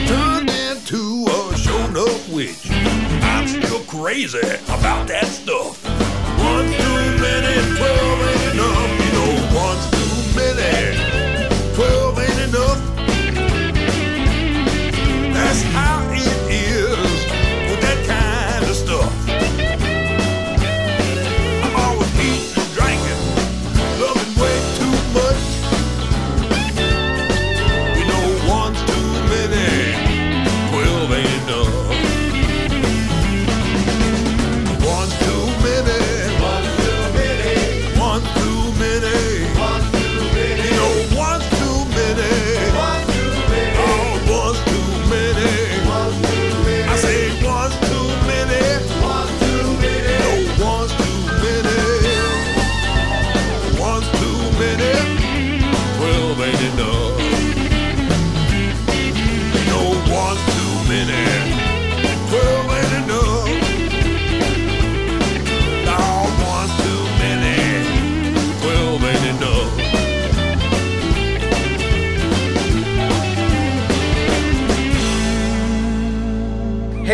Turned 0.06 0.50
into 0.50 1.26
a 1.26 1.56
shown 1.56 1.96
up 1.96 2.28
witch. 2.28 2.68
I'm 3.22 3.48
still 3.48 3.80
crazy 3.84 4.38
about 4.68 5.09
that 5.09 5.26
stuff. 5.26 5.82
One 6.38 6.66
too 6.66 7.22
many 7.22 7.76
problems. 7.76 8.17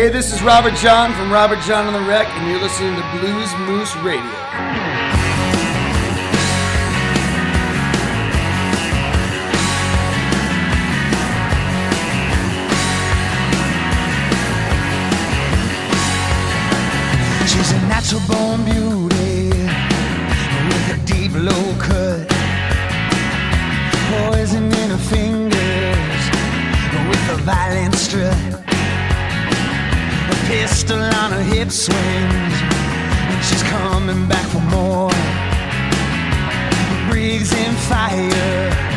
Hey, 0.05 0.11
this 0.11 0.31
is 0.31 0.43
Robert 0.43 0.75
John 0.75 1.11
from 1.13 1.31
Robert 1.31 1.59
John 1.61 1.87
and 1.87 1.95
the 1.95 2.07
Wreck, 2.07 2.27
and 2.27 2.47
you're 2.47 2.61
listening 2.61 2.95
to 2.95 3.01
Blues 3.17 3.51
Moose 3.61 3.95
Radio. 4.03 4.21
natural 17.89 18.21
born 18.27 18.63
beauty. 18.63 18.84
it 31.65 31.71
swings. 31.71 32.55
She's 33.47 33.63
coming 33.63 34.27
back 34.27 34.45
for 34.47 34.61
more. 34.69 35.09
Breathes 37.09 37.53
in 37.53 37.73
fire. 37.87 38.94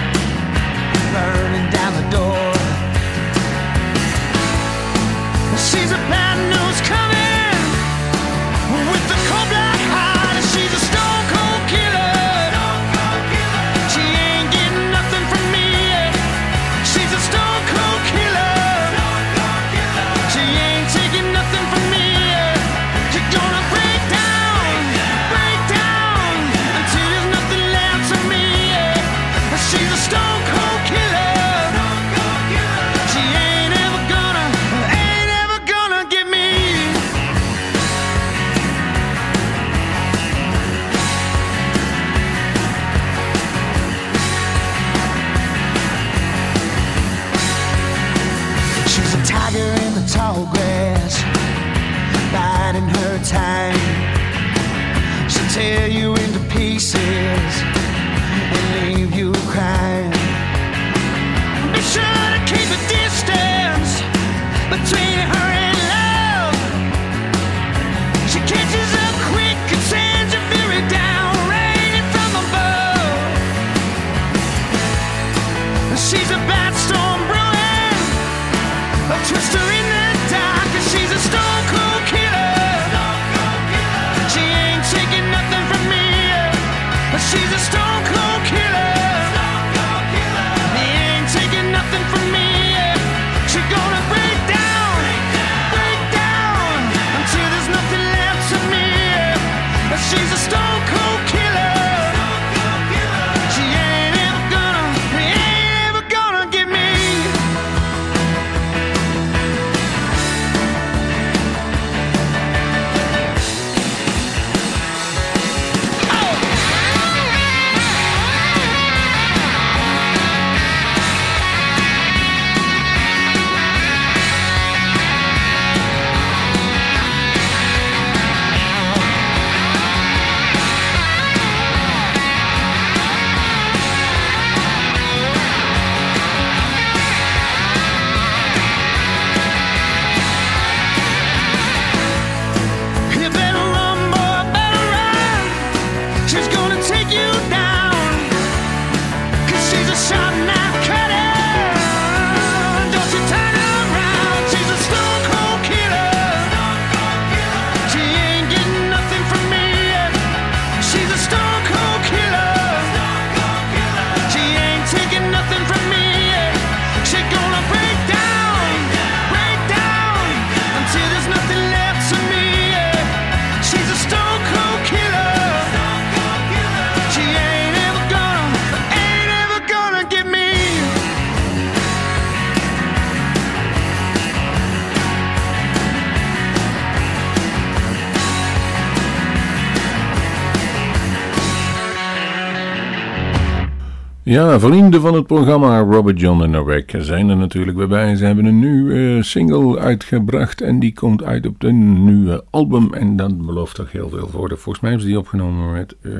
Ja, 194.28 194.60
vrienden 194.60 195.00
van 195.00 195.14
het 195.14 195.26
programma 195.26 195.80
Robert 195.80 196.20
John 196.20 196.42
en 196.42 196.50
Norek 196.50 196.94
zijn 196.98 197.28
er 197.28 197.36
natuurlijk 197.36 197.76
weer 197.76 197.88
bij. 197.88 198.16
Ze 198.16 198.24
hebben 198.24 198.44
een 198.44 198.58
nieuwe 198.58 199.16
eh, 199.16 199.22
single 199.22 199.78
uitgebracht 199.78 200.60
en 200.60 200.78
die 200.78 200.92
komt 200.92 201.22
uit 201.22 201.46
op 201.46 201.60
de 201.60 201.72
nieuwe 201.72 202.44
album. 202.50 202.94
En 202.94 203.16
dat 203.16 203.46
belooft 203.46 203.74
toch 203.74 203.92
heel 203.92 204.08
veel 204.08 204.28
voor. 204.28 204.48
Volgens 204.48 204.80
mij 204.80 204.90
hebben 204.90 205.00
ze 205.00 205.06
die 205.06 205.18
opgenomen 205.18 205.72
met, 205.72 205.96
uh, 206.02 206.12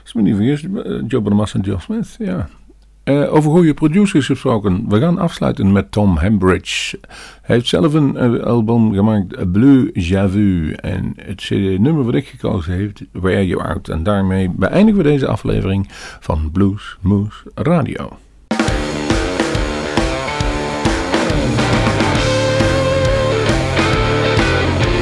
als 0.00 0.10
ik 0.10 0.14
me 0.14 0.22
niet 0.22 0.36
vergis, 0.36 0.62
eh, 0.62 1.02
Joe 1.08 1.20
Bonamassa 1.20 1.58
en 1.58 1.64
John 1.64 1.80
Smith. 1.80 2.16
Ja, 2.18 2.48
eh, 3.04 3.34
over 3.34 3.50
goede 3.50 3.74
producers 3.74 4.26
gesproken. 4.26 4.84
We 4.88 5.00
gaan 5.00 5.18
afsluiten 5.18 5.72
met 5.72 5.92
Tom 5.92 6.16
Hambridge. 6.16 6.98
Hij 7.42 7.56
heeft 7.56 7.68
zelf 7.68 7.94
een 7.94 8.16
eh, 8.16 8.42
album 8.42 8.94
gemaakt, 8.94 9.52
Bleu 9.52 9.90
Javu. 9.92 10.72
En 10.72 11.12
het 11.16 11.40
CD 11.40 11.78
nummer 11.78 12.04
wat 12.04 12.14
ik 12.14 12.26
gekozen 12.26 12.72
heeft, 12.72 13.02
Where 13.12 13.46
You 13.46 13.62
Out. 13.62 13.88
En 13.88 14.02
daarmee 14.02 14.50
beëindigen 14.50 15.02
we 15.02 15.08
deze 15.08 15.26
aflevering 15.26 15.86
van 16.20 16.50
Blues 16.52 16.96
Moose 17.00 17.42
Radio. 17.54 18.16